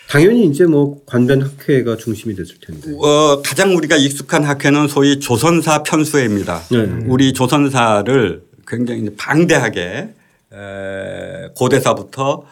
당연히 0.09 0.45
이제 0.45 0.65
뭐 0.65 1.01
관변 1.05 1.41
학회가 1.41 1.95
중심이 1.95 2.35
됐을 2.35 2.55
텐데. 2.59 2.91
어, 2.99 3.41
가장 3.41 3.73
우리가 3.77 3.95
익숙한 3.95 4.43
학회는 4.43 4.89
소위 4.89 5.21
조선사 5.21 5.83
편수회입니다. 5.83 6.59
네. 6.71 7.05
우리 7.07 7.31
조선사를 7.31 8.43
굉장히 8.67 9.15
방대하게 9.15 10.09
에, 10.51 11.47
고대사부터 11.55 12.43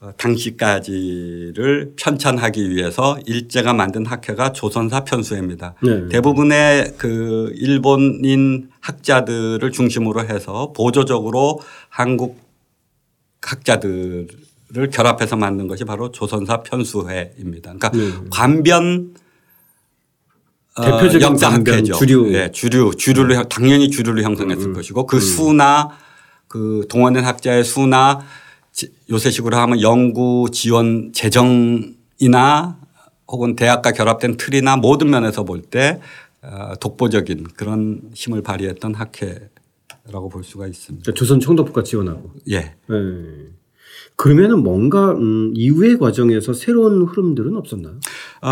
어, 0.00 0.12
당시까지를 0.16 1.94
편찬하기 1.96 2.70
위해서 2.70 3.18
일제가 3.26 3.72
만든 3.74 4.06
학회가 4.06 4.52
조선사 4.52 5.02
편수회입니다. 5.02 5.74
네. 5.82 6.08
대부분의 6.10 6.94
그 6.96 7.52
일본인 7.56 8.68
학자들을 8.78 9.68
중심으로 9.72 10.28
해서 10.28 10.72
보조적으로 10.76 11.58
한국 11.88 12.47
학자들을 13.42 14.26
결합해서 14.92 15.36
만든 15.36 15.68
것이 15.68 15.84
바로 15.84 16.10
조선사 16.10 16.62
편수회입니다. 16.62 17.74
그러니까 17.74 17.90
네. 17.90 18.12
관변 18.30 19.14
어, 20.76 20.82
대표적인 20.84 21.22
역사학회죠. 21.22 21.94
주류. 21.94 22.30
네, 22.30 22.52
주류, 22.52 22.92
주류를 22.96 23.36
형- 23.36 23.48
당연히 23.48 23.90
주류를 23.90 24.22
형성했을 24.22 24.72
것이고 24.72 25.06
그 25.06 25.18
수나 25.20 25.90
그 26.46 26.86
동원된 26.88 27.24
학자의 27.24 27.64
수나 27.64 28.20
지- 28.72 28.92
요새식으로 29.10 29.56
하면 29.56 29.80
연구 29.80 30.46
지원 30.52 31.12
재정이나 31.12 32.78
혹은 33.26 33.56
대학과 33.56 33.90
결합된 33.92 34.36
틀이나 34.36 34.76
모든 34.76 35.10
면에서 35.10 35.44
볼때 35.44 36.00
어, 36.42 36.74
독보적인 36.80 37.48
그런 37.56 38.00
힘을 38.14 38.42
발휘했던 38.42 38.94
학회 38.94 39.50
라고 40.12 40.28
볼 40.28 40.44
수가 40.44 40.66
있습니다. 40.66 41.02
그러니까 41.02 41.18
조선 41.18 41.40
총독부가 41.40 41.82
지원하고. 41.82 42.32
예. 42.50 42.58
네. 42.58 42.76
그러면은 44.16 44.64
뭔가 44.64 45.12
음, 45.12 45.52
이후의 45.54 45.98
과정에서 45.98 46.52
새로운 46.52 47.04
흐름들은 47.04 47.56
없었나요? 47.56 47.94
어, 48.42 48.48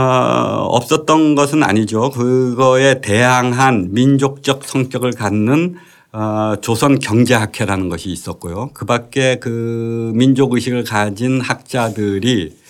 없었던 0.69 1.35
것은 1.35 1.63
아니죠. 1.63 2.11
그거에 2.11 3.01
대항한 3.01 3.89
민족적 3.93 4.65
성격을 4.65 5.13
갖는 5.13 5.77
어, 6.13 6.55
조선 6.61 6.99
경제학회라는 6.99 7.89
것이 7.89 8.11
있었고요. 8.11 8.71
그 8.75 8.85
밖에 8.85 9.39
그 9.41 10.13
민족 10.15 10.55
의식을 10.55 10.85
가진 10.85 11.41
학자들이 11.41 12.51
그 12.51 12.66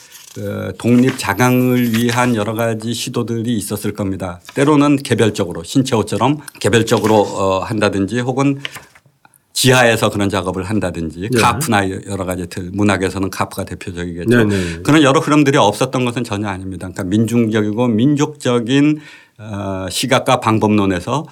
독립 0.78 1.18
자강을 1.18 1.96
위한 1.96 2.34
여러 2.34 2.54
가지 2.54 2.94
시도들이 2.94 3.56
있었을 3.56 3.92
겁니다. 3.92 4.40
때로는 4.54 4.96
개별적으로 4.96 5.62
신채호처럼 5.62 6.38
개별적으로 6.60 7.20
어, 7.20 7.58
한다든지 7.60 8.20
혹은 8.20 8.58
지하에서 9.52 10.10
그런 10.10 10.28
작업을 10.28 10.64
한다든지 10.64 11.30
네. 11.32 11.40
카프나 11.40 11.88
여러 12.06 12.26
가지 12.26 12.46
틀 12.46 12.70
문학에서는 12.72 13.30
카프가 13.30 13.64
대표적이겠죠. 13.64 14.44
네, 14.44 14.44
네. 14.44 14.82
그런 14.82 15.02
여러 15.02 15.18
흐름들이 15.18 15.56
없었던 15.56 16.04
것은 16.04 16.24
전혀 16.24 16.48
아닙니다. 16.48 16.86
그러니까 16.88 17.04
민중적이고 17.04 17.88
민족적인 17.88 19.00
어, 19.38 19.86
시각과 19.90 20.40
방법론에서 20.40 21.24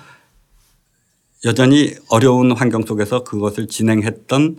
여전히 1.45 1.93
어려운 2.09 2.53
환경 2.53 2.83
속에서 2.87 3.25
그것을 3.25 3.67
진행했던 3.67 4.57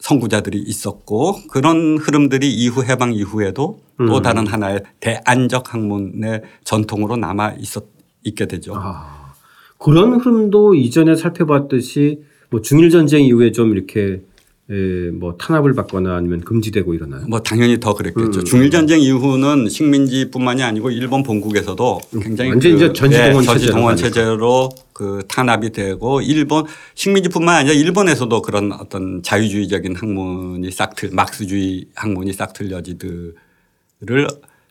선구자들이 0.00 0.58
있었고 0.58 1.46
그런 1.48 1.98
흐름들이 1.98 2.52
이후 2.52 2.84
해방 2.84 3.12
이후에도 3.14 3.80
또 3.98 4.22
다른 4.22 4.46
하나의 4.46 4.82
대안적 5.00 5.72
학문의 5.72 6.42
전통으로 6.64 7.16
남아 7.16 7.54
있었 7.58 7.84
있게 8.24 8.46
되죠. 8.46 8.74
아, 8.76 9.32
그런 9.78 10.20
흐름도 10.20 10.74
이전에 10.74 11.14
살펴봤듯이 11.14 12.20
뭐 12.50 12.60
중일 12.62 12.90
전쟁 12.90 13.22
이후에 13.24 13.52
좀 13.52 13.72
이렇게 13.72 14.22
에, 14.70 15.10
뭐 15.10 15.36
탄압을 15.36 15.74
받거나 15.74 16.16
아니면 16.16 16.40
금지되고 16.40 16.94
이러나요? 16.94 17.26
뭐 17.28 17.40
당연히 17.40 17.78
더 17.80 17.94
그랬겠죠. 17.94 18.40
음. 18.40 18.44
중일 18.44 18.70
전쟁 18.70 19.00
이후는 19.00 19.68
식민지뿐만이 19.68 20.62
아니고 20.62 20.90
일본 20.90 21.22
본국에서도 21.22 22.00
굉장히 22.22 22.50
완전히 22.50 22.76
그 22.76 22.84
이제 22.84 22.92
전지 22.94 23.18
동원 23.18 23.42
예, 23.42 23.46
전지동원 23.46 23.96
체제로 23.96 24.14
체제로 24.24 24.70
그 24.94 25.22
탄압이 25.28 25.70
되고 25.70 26.22
일본 26.22 26.66
식민지뿐만 26.94 27.56
아니라 27.56 27.74
일본에서도 27.74 28.40
그런 28.42 28.72
어떤 28.72 29.22
자유주의적인 29.22 29.96
학문이 29.96 30.70
싹 30.70 30.94
틀 30.94 31.10
막스주의 31.10 31.88
학문이 31.96 32.32
싹 32.32 32.52
틀려지들을 32.52 33.34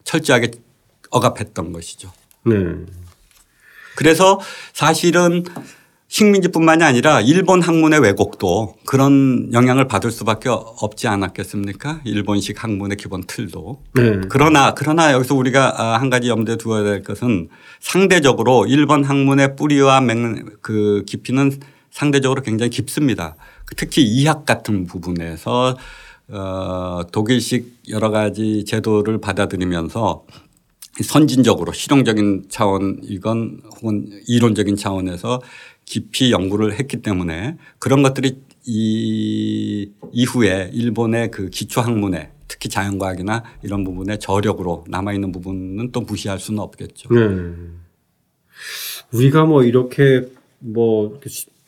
철저하게 0.05 0.51
억압했던 1.09 1.73
것이죠. 1.73 2.11
네. 2.45 2.55
그래서 3.95 4.39
사실은 4.71 5.43
식민지뿐만이 6.13 6.83
아니라 6.83 7.21
일본 7.21 7.63
학문의 7.63 7.99
왜곡도 7.99 8.75
그런 8.85 9.49
영향을 9.51 9.87
받을 9.87 10.11
수밖에 10.11 10.47
없지 10.47 11.07
않았겠습니까? 11.07 12.01
일본식 12.03 12.63
학문의 12.63 12.97
기본 12.97 13.23
틀도. 13.25 13.81
네. 13.95 14.21
그러나 14.29 14.75
그러나 14.75 15.11
여기서 15.11 15.33
우리가 15.33 15.73
아, 15.81 15.99
한 15.99 16.11
가지 16.11 16.29
염두에 16.29 16.57
두어야 16.57 16.83
될 16.83 17.01
것은 17.01 17.49
상대적으로 17.79 18.67
일본 18.67 19.03
학문의 19.03 19.55
뿌리와 19.55 20.01
맹, 20.01 20.45
그 20.61 21.03
깊이는 21.07 21.59
상대적으로 21.89 22.43
굉장히 22.43 22.69
깊습니다. 22.69 23.35
특히 23.75 24.03
이학 24.03 24.45
같은 24.45 24.85
부분에서 24.85 25.75
어, 26.27 27.01
독일식 27.11 27.85
여러 27.89 28.11
가지 28.11 28.65
제도를 28.65 29.19
받아들이면서 29.19 30.25
선진적으로 31.01 31.73
실용적인 31.73 32.45
차원 32.49 32.99
이건 33.01 33.61
혹은 33.81 34.07
이론적인 34.27 34.75
차원에서 34.75 35.41
깊이 35.85 36.31
연구를 36.31 36.79
했기 36.79 37.01
때문에 37.01 37.57
그런 37.79 38.03
것들이 38.03 38.41
이 38.65 39.91
이후에 40.11 40.71
일본의 40.73 41.31
그 41.31 41.49
기초 41.49 41.81
학문에 41.81 42.31
특히 42.47 42.69
자연과학이나 42.69 43.43
이런 43.63 43.83
부분에 43.83 44.19
저력으로 44.19 44.85
남아 44.87 45.13
있는 45.13 45.31
부분은 45.31 45.91
또 45.91 46.01
무시할 46.01 46.39
수는 46.39 46.59
없겠죠. 46.59 47.09
네. 47.13 47.53
우리가 49.11 49.45
뭐 49.45 49.63
이렇게 49.63 50.27
뭐 50.59 51.19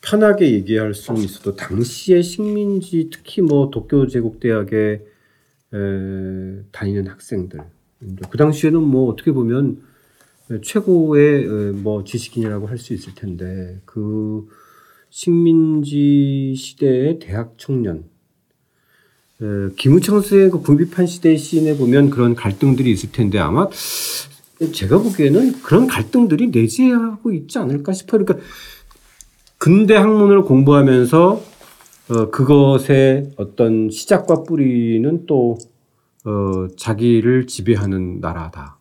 편하게 0.01 0.51
얘기할 0.51 0.93
수는 0.93 1.21
있어도 1.21 1.55
당시의 1.55 2.23
식민지 2.23 3.09
특히 3.11 3.41
뭐 3.41 3.71
도쿄 3.71 4.07
제국 4.07 4.39
대학에 4.39 5.01
에, 5.73 6.61
다니는 6.71 7.07
학생들 7.07 7.59
그 8.29 8.37
당시에는 8.37 8.81
뭐 8.81 9.11
어떻게 9.11 9.31
보면 9.31 9.81
최고의 10.61 11.43
에, 11.43 11.71
뭐 11.71 12.03
지식인이라고 12.03 12.67
할 12.67 12.77
수 12.77 12.93
있을 12.93 13.15
텐데 13.15 13.81
그 13.85 14.47
식민지 15.09 16.53
시대의 16.55 17.19
대학 17.19 17.55
청년 17.57 18.03
에, 19.41 19.73
김우창수의 19.75 20.51
그 20.51 20.61
군비판 20.61 21.07
시대 21.07 21.35
시인에 21.35 21.77
보면 21.77 22.09
그런 22.09 22.35
갈등들이 22.35 22.91
있을 22.91 23.11
텐데 23.11 23.39
아마 23.39 23.67
제가 24.73 24.99
보기에는 24.99 25.61
그런 25.61 25.87
갈등들이 25.87 26.47
내재하고 26.47 27.33
있지 27.33 27.57
않을까 27.57 27.91
싶어요. 27.93 28.23
그러니까 28.23 28.47
근대 29.57 29.95
학문을 29.95 30.43
공부하면서 30.43 31.43
어, 32.07 32.29
그것의 32.29 33.31
어떤 33.37 33.89
시작과 33.89 34.43
뿌리는 34.43 35.25
또 35.25 35.57
어, 36.23 36.67
자기를 36.77 37.47
지배하는 37.47 38.19
나라다. 38.19 38.77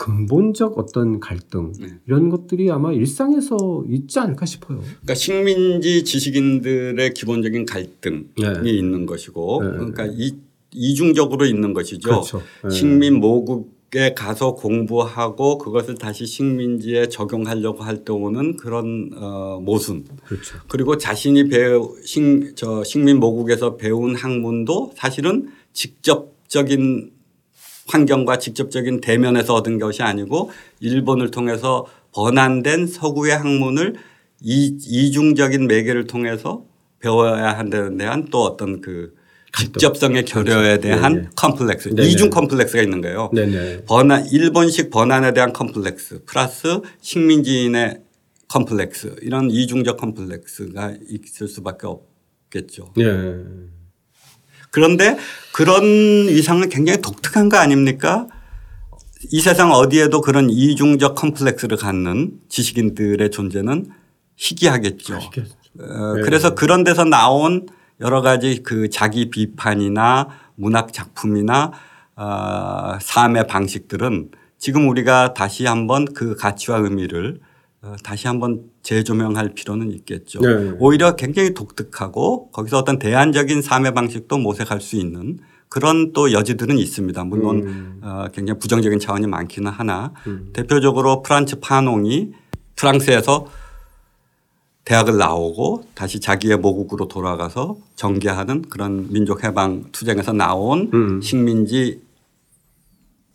근본적 0.00 0.78
어떤 0.78 1.20
갈등 1.20 1.72
네. 1.78 1.88
이런 2.06 2.30
것들이 2.30 2.70
아마 2.70 2.90
일상에서 2.90 3.84
있지 3.86 4.18
않을까 4.18 4.46
싶어요. 4.46 4.78
그러니까 4.78 5.14
식민지 5.14 6.04
지식인들의 6.04 7.12
기본적인 7.12 7.66
갈등이 7.66 8.24
네. 8.38 8.70
있는 8.70 9.04
것이고 9.04 9.62
네. 9.62 9.70
그러니까 9.72 10.06
이, 10.06 10.32
이중적으로 10.72 11.44
있는 11.44 11.74
것이죠. 11.74 12.08
그렇죠. 12.08 12.42
네. 12.64 12.70
식민 12.70 13.20
모국에 13.20 14.14
가서 14.14 14.54
공부하고 14.54 15.58
그것을 15.58 15.96
다시 15.96 16.24
식민지에 16.24 17.10
적용하려고 17.10 17.82
할 17.82 18.02
때 18.02 18.14
오는 18.14 18.56
그런 18.56 19.10
어, 19.16 19.60
모순 19.62 20.06
그렇죠. 20.24 20.56
그리고 20.68 20.96
자신이 20.96 21.50
배우 21.50 21.94
식, 22.06 22.56
저 22.56 22.82
식민 22.84 23.20
모국에서 23.20 23.76
배운 23.76 24.14
학문도 24.14 24.92
사실은 24.96 25.50
직접적인 25.74 27.19
환경과 27.90 28.38
직접적인 28.38 29.00
대면에서 29.00 29.54
얻은 29.54 29.78
것이 29.78 30.02
아니고 30.02 30.50
일본을 30.80 31.30
통해서 31.30 31.86
번안된 32.12 32.86
서구의 32.86 33.36
학문을 33.36 33.94
이, 34.40 34.78
이중적인 34.80 35.66
매개를 35.66 36.06
통해서 36.06 36.64
배워야 37.00 37.58
한다는 37.58 37.96
대한 37.96 38.28
또 38.30 38.42
어떤 38.42 38.80
그 38.80 39.14
직접성의 39.58 40.24
결여에 40.26 40.78
대한 40.78 41.14
네, 41.14 41.20
네. 41.22 41.28
컴플렉스 41.34 41.88
네, 41.90 42.02
네. 42.02 42.08
이중 42.08 42.30
컴플렉스가 42.30 42.82
있는 42.82 43.00
거예요. 43.00 43.30
네네. 43.34 43.84
번안 43.84 44.26
일본식 44.26 44.90
번안에 44.90 45.32
대한 45.32 45.52
컴플렉스 45.52 46.24
플러스 46.24 46.80
식민지인의 47.00 48.00
컴플렉스 48.48 49.16
이런 49.22 49.50
이중적 49.50 49.96
컴플렉스가 49.98 50.94
있을 51.08 51.48
수밖에 51.48 51.86
없겠죠. 51.86 52.92
네. 52.96 53.04
그런데 54.70 55.16
그런 55.52 55.84
이상은 55.84 56.68
굉장히 56.68 57.00
독특한 57.00 57.48
거 57.48 57.56
아닙니까? 57.56 58.26
이 59.32 59.40
세상 59.40 59.72
어디에도 59.72 60.20
그런 60.20 60.48
이중적 60.48 61.14
컴플렉스를 61.14 61.76
갖는 61.76 62.32
지식인들의 62.48 63.30
존재는 63.30 63.86
희귀하겠죠. 64.36 65.18
희귀하죠. 65.18 65.52
어, 65.80 66.14
네. 66.14 66.22
그래서 66.22 66.54
그런 66.54 66.84
데서 66.84 67.04
나온 67.04 67.66
여러 68.00 68.22
가지 68.22 68.62
그 68.62 68.88
자기 68.88 69.30
비판이나 69.30 70.28
문학 70.54 70.92
작품이나 70.92 71.72
어, 72.16 72.98
삶의 73.00 73.46
방식들은 73.46 74.30
지금 74.58 74.88
우리가 74.88 75.34
다시 75.34 75.66
한번 75.66 76.06
그 76.06 76.34
가치와 76.36 76.78
의미를 76.78 77.40
어, 77.40 77.49
다시 78.02 78.26
한번 78.26 78.62
재조명할 78.82 79.54
필요는 79.54 79.90
있겠죠. 79.92 80.40
네. 80.40 80.74
오히려 80.78 81.16
굉장히 81.16 81.54
독특하고 81.54 82.50
거기서 82.50 82.78
어떤 82.78 82.98
대안적인 82.98 83.62
삶의 83.62 83.94
방식도 83.94 84.36
모색할 84.38 84.80
수 84.80 84.96
있는 84.96 85.38
그런 85.70 86.12
또 86.12 86.32
여지들은 86.32 86.76
있습니다. 86.76 87.24
물론 87.24 87.62
음. 87.62 88.00
어, 88.02 88.26
굉장히 88.34 88.58
부정적인 88.58 88.98
차원이 88.98 89.26
많기는 89.26 89.70
하나 89.70 90.12
음. 90.26 90.50
대표적으로 90.52 91.22
프란츠 91.22 91.60
파농이 91.60 92.32
프랑스에서 92.76 93.46
대학을 94.84 95.16
나오고 95.16 95.84
다시 95.94 96.20
자기의 96.20 96.58
모국으로 96.58 97.06
돌아가서 97.06 97.76
전개하는 97.94 98.62
그런 98.62 99.10
민족 99.10 99.44
해방 99.44 99.84
투쟁에서 99.92 100.32
나온 100.32 100.90
음. 100.92 101.20
식민지 101.22 102.02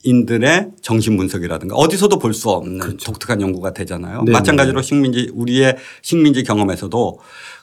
인들의 0.05 0.71
정신 0.81 1.17
분석이라든가 1.17 1.75
어디서도 1.75 2.19
볼 2.19 2.33
수 2.33 2.49
없는 2.49 2.79
그렇죠. 2.79 3.05
독특한 3.11 3.41
연구가 3.41 3.73
되잖아요. 3.73 4.23
네네. 4.23 4.31
마찬가지로 4.31 4.81
식민지 4.81 5.31
우리의 5.33 5.77
식민지 6.01 6.43
경험에서도 6.43 7.19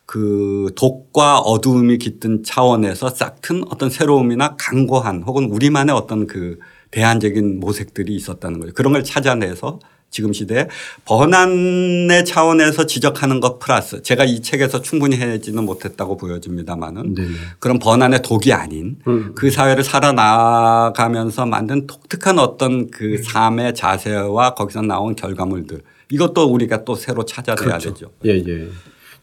그 0.07 0.72
독과 0.76 1.38
어두움이 1.40 1.98
깃든 1.98 2.42
차원에서 2.42 3.11
싹튼 3.11 3.64
어떤 3.70 3.90
새로움이나 3.90 4.57
강고한 4.57 5.22
혹은 5.26 5.44
우리만의 5.44 5.94
어떤 5.94 6.26
그 6.26 6.59
대안적인 6.90 7.61
모색들이 7.61 8.14
있었다는 8.14 8.61
거죠. 8.61 8.72
그런 8.74 8.92
걸 8.92 9.05
찾아내서 9.05 9.78
지금 10.12 10.33
시대에 10.35 10.68
번안의 11.07 12.25
차원에서 12.27 12.87
지적하는 12.87 13.40
것 13.40 13.59
플러스 13.59 14.03
제가 14.03 14.25
이 14.25 14.42
책에서 14.42 14.83
충분히 14.83 15.16
해지는 15.16 15.64
못했다고 15.64 16.18
보여집니다만은 16.18 17.14
네네. 17.14 17.29
그런 17.59 17.79
번안의 17.79 18.20
독이 18.22 18.53
아닌 18.53 18.98
음. 19.09 19.33
그 19.35 19.51
사회를 19.51 19.83
살아나가면서 19.83 21.46
만든 21.46 21.87
독특한 21.87 22.38
어떤 22.38 22.90
그 22.90 23.22
삶의 23.25 23.75
자세와 23.75 24.55
거기서 24.55 24.83
나온 24.83 25.16
결과물들 25.16 25.81
이것도 26.11 26.44
우리가 26.44 26.85
또 26.85 26.94
새로 26.94 27.25
찾아내야 27.25 27.57
그렇죠. 27.57 27.94
되죠. 27.94 28.11
예, 28.27 28.33
예. 28.33 28.68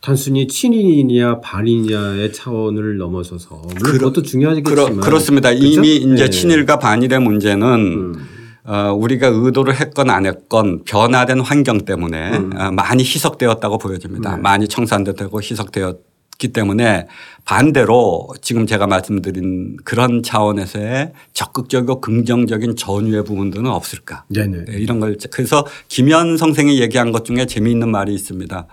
단순히 0.01 0.47
친인이냐 0.47 1.39
반이냐의 1.41 2.33
차원을 2.33 2.97
넘어서서 2.97 3.55
물론 3.63 3.75
그러- 3.83 3.91
그것도 3.93 4.21
중요하겠지만 4.23 4.63
그렇, 4.95 4.95
그렇습니다. 5.01 5.51
그죠? 5.51 5.63
이미 5.65 5.97
이제 5.97 6.23
예. 6.23 6.29
친일과 6.31 6.79
반일의 6.79 7.19
문제는 7.19 7.67
음. 8.15 8.38
어, 8.69 8.93
우리가 8.93 9.27
의도를 9.27 9.79
했건 9.81 10.11
안 10.11 10.27
했건 10.27 10.83
변화된 10.83 11.39
환경 11.39 11.85
때문에 11.85 12.37
음. 12.37 12.51
어, 12.55 12.71
많이 12.71 13.01
희석되었다고 13.03 13.79
보여집니다. 13.79 14.35
네. 14.35 14.41
많이 14.43 14.67
청산되고 14.67 15.41
희석되었기 15.41 16.49
때문에 16.53 17.07
반대로 17.45 18.27
지금 18.41 18.67
제가 18.67 18.85
말씀드린 18.85 19.75
그런 19.83 20.21
차원에서의 20.21 21.13
적극적이고 21.33 21.99
긍정적인 21.99 22.75
전유의 22.75 23.23
부분들은 23.23 23.65
없을까. 23.65 24.25
네네. 24.27 24.65
네, 24.65 24.73
이런 24.77 24.99
걸 24.99 25.17
그래서 25.31 25.65
김현 25.87 26.37
선생이 26.37 26.79
얘기한 26.79 27.11
것 27.11 27.25
중에 27.25 27.47
재미있는 27.47 27.89
말이 27.89 28.13
있습니다. 28.13 28.67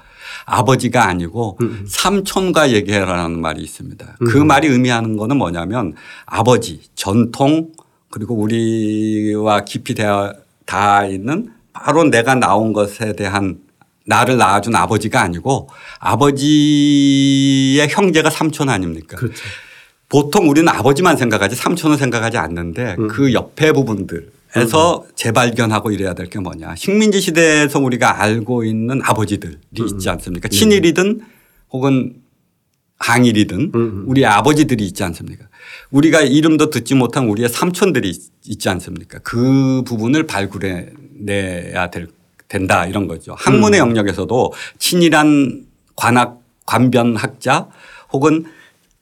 아버지가 0.44 1.08
아니고 1.08 1.56
음. 1.62 1.86
삼촌과 1.88 2.72
얘기해라라는 2.72 3.40
말이 3.40 3.62
있습니다. 3.62 4.18
그 4.26 4.42
음. 4.42 4.46
말이 4.46 4.68
의미하는 4.68 5.16
거는 5.16 5.38
뭐냐면 5.38 5.94
아버지 6.26 6.82
전통 6.94 7.70
그리고 8.10 8.34
우리와 8.36 9.64
깊이 9.64 9.94
닿아- 9.94 11.10
있는 11.10 11.50
바로 11.72 12.04
내가 12.04 12.34
나온 12.34 12.72
것에 12.72 13.14
대한 13.14 13.58
나를 14.06 14.36
낳아준 14.36 14.74
아버지가 14.74 15.20
아니고 15.20 15.68
아버지의 15.98 17.88
형제가 17.88 18.30
삼촌 18.30 18.68
아닙니까? 18.68 19.16
그렇죠. 19.16 19.42
보통 20.08 20.48
우리는 20.48 20.68
아버지만 20.68 21.16
생각하지 21.16 21.56
삼촌은 21.56 21.96
생각하지 21.96 22.36
않는데 22.38 22.94
음. 22.98 23.08
그 23.08 23.32
옆에 23.32 23.72
부분들에서 23.72 25.04
재발견하고 25.16 25.90
이래야 25.90 26.14
될 26.14 26.28
게 26.30 26.38
뭐냐. 26.38 26.76
식민지 26.76 27.20
시대에서 27.20 27.80
우리가 27.80 28.22
알고 28.22 28.62
있는 28.64 29.00
아버지들이 29.02 29.56
음. 29.80 29.86
있지 29.88 30.08
않습니까? 30.08 30.48
친일이든 30.48 31.20
혹은 31.72 32.14
항일이든 32.98 33.72
음. 33.74 34.04
우리 34.06 34.24
아버지들이 34.24 34.84
있지 34.86 35.04
않습니까? 35.04 35.46
우리가 35.90 36.22
이름도 36.22 36.70
듣지 36.70 36.94
못한 36.94 37.28
우리의 37.28 37.48
삼촌들이 37.48 38.08
있- 38.10 38.30
있지 38.46 38.68
않습니까? 38.68 39.18
그 39.22 39.82
부분을 39.84 40.26
발굴해 40.26 40.88
내야 41.18 41.90
될 41.90 42.08
된다 42.48 42.86
이런 42.86 43.08
거죠. 43.08 43.34
학문의 43.36 43.80
음. 43.80 43.88
영역에서도 43.90 44.52
친일한 44.78 45.66
관학 45.96 46.40
관변학자 46.64 47.66
혹은 48.12 48.44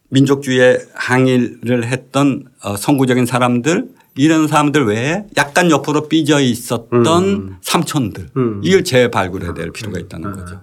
민족주의에 0.09 0.79
항일을 0.95 1.85
했던 1.85 2.45
어, 2.63 2.75
선구적인 2.75 3.25
사람들 3.25 3.89
이런 4.15 4.47
사람들 4.47 4.85
외에 4.85 5.25
약간 5.37 5.69
옆으로 5.69 6.07
삐져 6.07 6.39
있었던 6.39 7.23
음. 7.23 7.55
삼촌들 7.61 8.29
음. 8.37 8.61
이걸 8.63 8.83
재발굴해야 8.83 9.53
될 9.53 9.71
필요가 9.71 9.99
있다는 9.99 10.29
아. 10.29 10.33
거죠. 10.33 10.61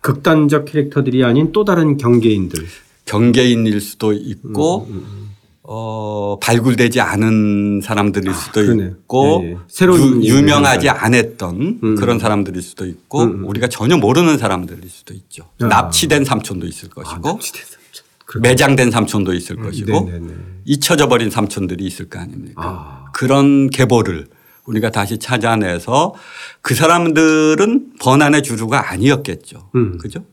극단적 0.00 0.64
캐릭터들이 0.66 1.24
아닌 1.24 1.52
또 1.52 1.64
다른 1.64 1.96
경계인들. 1.96 2.66
경계인일 3.04 3.80
수도 3.80 4.12
있고 4.12 4.86
음, 4.88 5.30
어, 5.62 6.38
발굴되지 6.40 7.00
않은 7.00 7.80
사람들일 7.82 8.32
수도 8.34 8.60
그러네요. 8.62 8.88
있고 8.88 9.40
예, 9.44 9.50
예. 9.52 9.56
새로운 9.68 10.24
유, 10.24 10.42
명하지. 10.42 10.88
않았던 10.88 11.80
음. 11.82 11.96
그런 11.96 12.18
사람들일 12.18 12.62
수도 12.62 12.86
있고 12.86 13.22
음, 13.22 13.30
음. 13.40 13.44
우리가 13.48 13.66
전혀 13.68 13.96
모르는 13.96 14.38
사람들일 14.38 14.88
수도 14.88 15.12
있죠. 15.14 15.44
아. 15.60 15.66
납치된 15.66 16.24
삼촌도 16.24 16.66
있을 16.66 16.88
것이고 16.88 17.28
아, 17.28 17.32
납치된 17.32 17.62
삼촌. 17.64 18.42
매장된 18.42 18.90
삼촌도 18.92 19.34
있을 19.34 19.56
것이고 19.56 20.04
네네네. 20.08 20.34
잊혀져 20.66 21.08
버린 21.08 21.30
삼촌들이 21.30 21.84
있을 21.84 22.08
거 22.08 22.20
아닙니까? 22.20 22.62
아. 22.64 23.10
그런 23.12 23.70
계보를 23.70 24.28
우리가 24.66 24.90
다시 24.90 25.18
찾아내서 25.18 26.14
그 26.62 26.74
사람들은 26.74 27.94
번안의 28.00 28.42
주류가 28.42 28.90
아니었겠죠. 28.92 29.70
음. 29.74 29.98
그죠? 29.98 30.24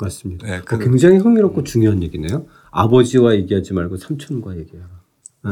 맞습니다. 0.00 0.46
네, 0.46 0.56
어, 0.56 0.62
그- 0.64 0.78
굉장히 0.78 1.18
흥미롭고 1.18 1.62
중요한 1.64 2.02
얘기네요. 2.02 2.46
아버지와 2.70 3.34
얘기하지 3.34 3.74
말고 3.74 3.96
삼촌과 3.98 4.56
얘기해라. 4.58 4.86
네. 5.44 5.50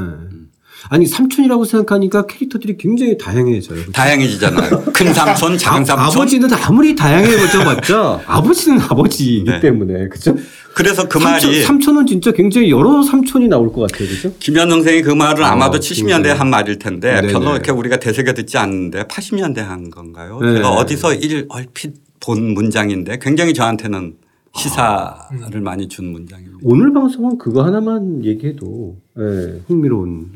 아니 0.90 1.07
삼촌이라고 1.07 1.64
생각하니까 1.64 2.26
캐릭터들이 2.26 2.76
굉장히 2.76 3.18
다양해져요. 3.18 3.81
그죠? 3.81 3.92
다양해지잖아요. 3.92 4.85
큰 4.94 5.12
삼촌, 5.12 5.59
작은 5.59 5.85
삼촌. 5.85 5.98
아, 5.98 6.09
버지는 6.09 6.48
아무리 6.52 6.94
다양해져 6.94 7.64
봤자 7.64 8.22
아버지는 8.26 8.81
아버지이기 8.81 9.44
네. 9.44 9.61
때문에 9.61 10.09
그죠? 10.09 10.37
그래서 10.74 11.09
그 11.09 11.18
삼촌, 11.18 11.50
말이 11.50 11.62
삼촌은 11.64 12.07
진짜 12.07 12.31
굉장히 12.31 12.70
여러 12.70 13.02
삼촌이 13.02 13.48
나올 13.48 13.72
것 13.72 13.90
같아요, 13.90 14.09
그죠? 14.09 14.33
김현 14.38 14.70
선생이 14.70 15.02
그 15.02 15.11
말은 15.11 15.42
어, 15.42 15.46
아마도 15.48 15.78
70년대에 15.78 16.07
굉장히. 16.07 16.38
한 16.38 16.50
말일 16.50 16.78
텐데 16.78 17.20
네네. 17.20 17.33
별로 17.33 17.52
이렇게 17.54 17.72
우리가 17.72 17.98
되새겨 17.98 18.35
듣지 18.35 18.57
않는데 18.59 19.02
80년대 19.04 19.57
한 19.59 19.90
건가요? 19.90 20.38
네. 20.40 20.54
제가 20.54 20.70
어디서 20.70 21.14
일 21.14 21.46
얼핏 21.48 21.94
본 22.20 22.54
문장인데 22.54 23.18
굉장히 23.20 23.52
저한테는 23.54 24.14
시사를 24.57 25.61
많이 25.61 25.88
준 25.88 26.12
문장입니다. 26.12 26.59
오늘 26.62 26.92
방송은 26.92 27.38
그거 27.38 27.64
하나만 27.64 28.24
얘기해도 28.24 28.96
예, 29.18 29.61
흥미로운. 29.68 30.28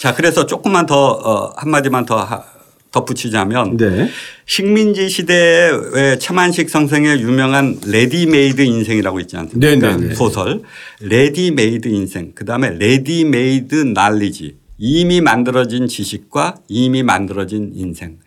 자, 0.00 0.14
그래서 0.14 0.46
조금만 0.46 0.86
더 0.86 0.96
어, 1.12 1.52
한마디만 1.56 2.06
더 2.06 2.16
하- 2.22 2.44
덧붙이자면 2.90 3.78
네. 3.78 4.10
식민지 4.44 5.08
시대에 5.08 5.70
왜 5.94 6.18
채만식 6.18 6.68
선생의 6.68 7.22
유명한 7.22 7.78
레디메이드 7.86 8.60
인생이라고 8.60 9.18
있지 9.20 9.36
않습니까? 9.38 9.66
네네네. 9.96 10.14
소설 10.14 10.60
레디메이드 11.00 11.88
인생 11.88 12.32
그다음에 12.34 12.70
ready-made 12.78 13.74
knowledge 13.94 14.56
이미 14.76 15.22
만들어진 15.22 15.86
지식과 15.88 16.56
이미 16.68 17.02
만들어진 17.02 17.72
인생 17.74 18.18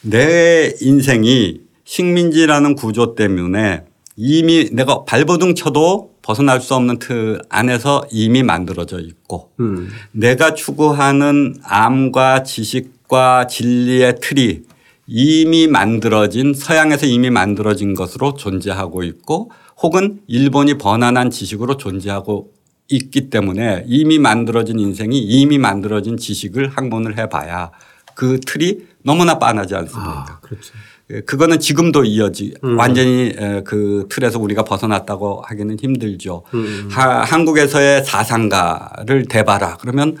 내 0.00 0.74
인생이 0.80 1.60
식민지라는 1.84 2.74
구조 2.74 3.14
때문에 3.14 3.82
이미 4.16 4.68
내가 4.72 5.04
발버둥 5.04 5.54
쳐도 5.54 6.07
벗어날 6.28 6.60
수 6.60 6.74
없는 6.74 6.98
틀 6.98 7.40
안에서 7.48 8.04
이미 8.10 8.42
만들어져 8.42 9.00
있고 9.00 9.50
음. 9.60 9.88
내가 10.12 10.52
추구하는 10.52 11.56
암과 11.62 12.42
지식과 12.42 13.46
진리의 13.46 14.16
틀이 14.20 14.60
이미 15.06 15.66
만들어진 15.66 16.52
서양에서 16.52 17.06
이미 17.06 17.30
만들어진 17.30 17.94
것으로 17.94 18.34
존재하고 18.34 19.04
있고 19.04 19.50
혹은 19.80 20.20
일본이 20.26 20.76
번안한 20.76 21.30
지식으로 21.30 21.78
존재하고 21.78 22.52
있기 22.88 23.30
때문에 23.30 23.84
이미 23.86 24.18
만들어진 24.18 24.78
인생이 24.78 25.18
이미 25.18 25.56
만들어진 25.56 26.18
지식을 26.18 26.68
학문을 26.76 27.16
해봐야 27.16 27.70
그 28.14 28.38
틀이 28.40 28.80
너무나 29.02 29.38
빤하지 29.38 29.74
않습니까? 29.76 30.26
아, 30.28 30.40
그렇죠. 30.40 30.74
예, 31.10 31.20
그거는 31.22 31.58
지금도 31.58 32.04
이어지 32.04 32.54
음. 32.64 32.78
완전히 32.78 33.32
에, 33.36 33.62
그 33.64 34.06
틀에서 34.10 34.38
우리가 34.38 34.64
벗어났다고 34.64 35.42
하기는 35.46 35.78
힘들죠. 35.80 36.42
음. 36.54 36.88
하, 36.90 37.22
한국에서의 37.22 38.04
사상가를 38.04 39.26
대봐라 39.26 39.78
그러면 39.80 40.16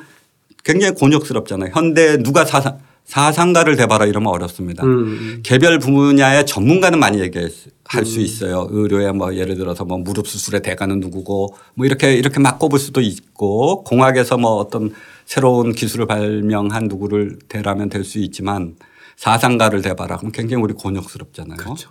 굉장히 0.64 0.94
곤욕스럽잖아요. 0.94 1.72
현대 1.74 2.16
누가 2.22 2.44
사상, 2.44 2.78
사상가를 3.04 3.76
대봐라 3.76 4.06
이러면 4.06 4.28
어렵습니다. 4.32 4.84
음. 4.84 5.40
개별 5.42 5.78
분야의 5.78 6.46
전문가는 6.46 6.98
많이 6.98 7.20
얘기할 7.20 7.50
수 8.04 8.20
있어요. 8.20 8.66
의료에 8.70 9.12
뭐 9.12 9.34
예를 9.34 9.56
들어서 9.56 9.84
뭐 9.84 9.98
무릎 9.98 10.26
수술의 10.26 10.62
대가는 10.62 11.00
누구고 11.00 11.54
뭐 11.74 11.86
이렇게 11.86 12.14
이렇게 12.14 12.38
막 12.40 12.58
꼽을 12.58 12.78
수도 12.78 13.00
있고 13.00 13.82
공학에서 13.84 14.36
뭐 14.38 14.56
어떤 14.56 14.92
새로운 15.26 15.72
기술을 15.72 16.06
발명한 16.06 16.84
누구를 16.88 17.38
대라면 17.48 17.88
될 17.90 18.04
수 18.04 18.18
있지만 18.18 18.76
사상가를 19.18 19.82
대봐라 19.82 20.16
그럼 20.16 20.30
굉장히 20.30 20.62
우리 20.62 20.72
곤욕스럽잖아요. 20.74 21.56
그렇죠. 21.56 21.90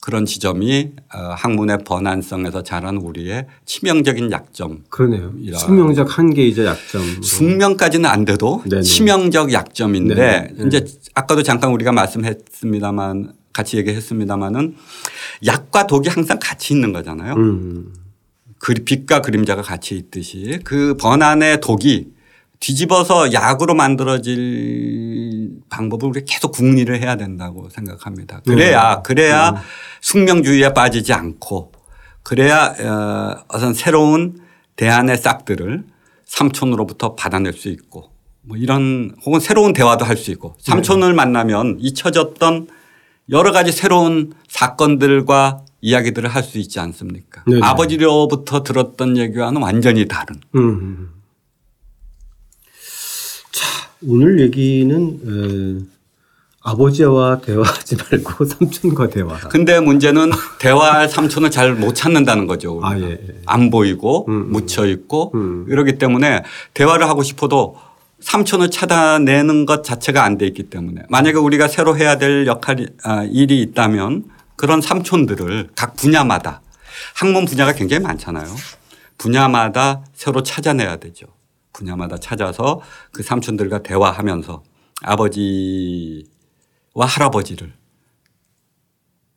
그런 0.00 0.24
지점이 0.24 0.92
어, 1.14 1.18
학문의 1.36 1.78
번안성에서 1.84 2.62
자란 2.62 2.96
우리의 2.96 3.46
치명적인 3.64 4.30
약점. 4.30 4.84
그러네요. 4.88 5.32
숙명적 5.56 6.18
한계이자 6.18 6.64
약점. 6.64 7.22
숙명까지는 7.22 8.08
안 8.08 8.24
돼도 8.24 8.62
네네. 8.68 8.82
치명적 8.82 9.52
약점인데 9.52 10.14
네네. 10.54 10.66
이제 10.66 10.86
아까도 11.14 11.42
잠깐 11.42 11.70
우리가 11.72 11.92
말씀했습니다만 11.92 13.32
같이 13.52 13.78
얘기했습니다마는 13.78 14.76
약과 15.46 15.86
독이 15.86 16.08
항상 16.08 16.38
같이 16.40 16.74
있는 16.74 16.92
거잖아요. 16.92 17.34
음. 17.34 17.92
그 18.58 18.74
빛과 18.74 19.22
그림자가 19.22 19.62
같이 19.62 19.96
있듯이 19.96 20.60
그 20.64 20.94
번안의 20.98 21.60
독이 21.60 22.12
뒤집어서 22.60 23.32
약으로 23.32 23.74
만들어질 23.74 25.29
방법을 25.68 26.08
우리 26.08 26.24
계속 26.24 26.52
궁리를 26.52 27.00
해야 27.00 27.16
된다고 27.16 27.68
생각합니다. 27.70 28.40
그래야 28.46 29.02
그래야 29.02 29.62
숙명주의에 30.00 30.72
빠지지 30.74 31.12
않고 31.12 31.72
그래야 32.22 32.66
어, 32.78 33.44
어떤 33.48 33.74
새로운 33.74 34.40
대안의 34.76 35.16
싹들을 35.18 35.84
삼촌으로부터 36.26 37.14
받아낼 37.14 37.52
수 37.52 37.68
있고 37.68 38.10
뭐 38.42 38.56
이런 38.56 39.14
혹은 39.26 39.40
새로운 39.40 39.72
대화도 39.72 40.04
할 40.04 40.16
수 40.16 40.30
있고 40.30 40.54
삼촌을 40.60 41.12
만나면 41.14 41.76
잊혀졌던 41.80 42.68
여러 43.30 43.52
가지 43.52 43.72
새로운 43.72 44.32
사건들과 44.48 45.64
이야기들을 45.82 46.28
할 46.28 46.42
수 46.42 46.58
있지 46.58 46.78
않습니까? 46.80 47.42
네네. 47.46 47.60
아버지로부터 47.62 48.62
들었던 48.62 49.16
얘기와는 49.16 49.62
완전히 49.62 50.06
다른. 50.06 50.40
음. 50.56 51.10
자, 54.00 54.06
오늘 54.06 54.40
얘기는 54.40 55.80
에, 55.80 55.84
아버지와 56.62 57.40
대화하지 57.40 57.96
말고 58.10 58.44
삼촌과 58.44 59.08
대화. 59.08 59.38
근데 59.48 59.80
문제는 59.80 60.30
대화할 60.58 61.08
삼촌을 61.08 61.50
잘 61.50 61.74
못 61.74 61.94
찾는다는 61.94 62.46
거죠. 62.46 62.78
우리가. 62.78 62.88
아, 62.88 62.98
예, 63.00 63.12
예. 63.12 63.18
안 63.46 63.70
보이고 63.70 64.26
음, 64.28 64.32
음. 64.32 64.52
묻혀 64.52 64.86
있고 64.86 65.32
음. 65.34 65.66
이러기 65.68 65.98
때문에 65.98 66.42
대화를 66.74 67.08
하고 67.08 67.22
싶어도 67.22 67.76
삼촌을 68.20 68.70
찾아내는 68.70 69.64
것 69.64 69.82
자체가 69.82 70.22
안 70.24 70.36
돼 70.36 70.46
있기 70.46 70.64
때문에 70.64 71.02
만약에 71.08 71.38
우리가 71.38 71.68
새로 71.68 71.96
해야 71.96 72.18
될 72.18 72.46
역할이 72.46 72.86
아, 73.04 73.24
일이 73.24 73.62
있다면 73.62 74.24
그런 74.56 74.82
삼촌들을 74.82 75.70
각 75.74 75.96
분야마다 75.96 76.60
학문 77.14 77.46
분야가 77.46 77.72
굉장히 77.72 78.02
많잖아요. 78.02 78.46
분야마다 79.16 80.02
새로 80.14 80.42
찾아내야 80.42 80.96
되죠. 80.96 81.26
분야마다 81.72 82.18
찾아서 82.18 82.80
그 83.12 83.22
삼촌들과 83.22 83.82
대화하면서 83.82 84.62
아버지와 85.02 86.24
할아버지를 87.06 87.72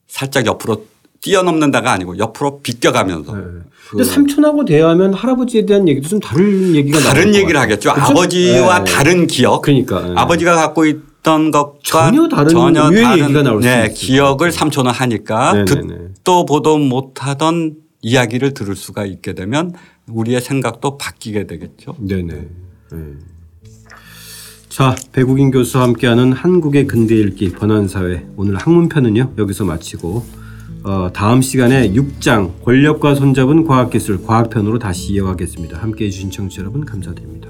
살짝 0.07 0.45
옆으로 0.45 0.85
뛰어넘는다가 1.21 1.91
아니고 1.93 2.17
옆으로 2.17 2.59
비껴가면서 2.61 3.35
네. 3.35 3.41
그 3.41 3.97
근데 3.97 4.03
삼촌하고 4.03 4.65
대화하면 4.65 5.13
할아버지에 5.13 5.65
대한 5.65 5.87
얘기도 5.87 6.09
좀 6.09 6.19
다른 6.19 6.75
얘기가 6.75 6.99
다른 6.99 7.31
것 7.31 7.37
얘기를. 7.39 7.59
하겠죠. 7.59 7.93
그렇죠? 7.93 8.11
아버지와 8.11 8.83
네. 8.83 8.91
다른 8.91 9.27
기억. 9.27 9.61
그러니까 9.61 10.01
네. 10.01 10.13
아버지가 10.17 10.55
갖고 10.55 10.85
있던 10.85 11.51
것과 11.51 12.11
전혀 12.11 12.27
다른 12.27 12.91
유의 12.93 13.21
얘기가 13.21 13.41
나올 13.43 13.61
수 13.61 13.67
네, 13.67 13.85
있을 13.85 13.93
기억을 13.93 14.51
삼촌은 14.51 14.91
하니까 14.91 15.53
네네네. 15.53 15.97
듣도 16.15 16.45
보도 16.45 16.77
못하던 16.77 17.75
이야기를 18.01 18.53
들을 18.53 18.75
수가 18.75 19.05
있게 19.05 19.33
되면 19.33 19.73
우리의 20.07 20.41
생각도 20.41 20.97
바뀌게 20.97 21.47
되겠죠. 21.47 21.95
네네. 21.99 22.33
네. 22.91 22.99
자, 24.69 24.95
배국인 25.11 25.51
교수와 25.51 25.83
함께하는 25.83 26.33
한국의 26.33 26.87
근대 26.87 27.15
읽기 27.15 27.51
번안사회 27.51 28.25
오늘 28.35 28.55
학문편은요 28.55 29.33
여기서 29.37 29.65
마치고 29.65 30.25
어, 30.83 31.09
다음 31.13 31.41
시간에 31.41 31.91
6장 31.91 32.63
권력과 32.63 33.15
손잡은 33.15 33.65
과학기술 33.65 34.23
과학편으로 34.25 34.79
다시 34.79 35.13
이어가겠습니다. 35.13 35.77
함께해 35.77 36.09
주신 36.09 36.31
청취자 36.31 36.61
여러분 36.61 36.85
감사드립니다. 36.85 37.49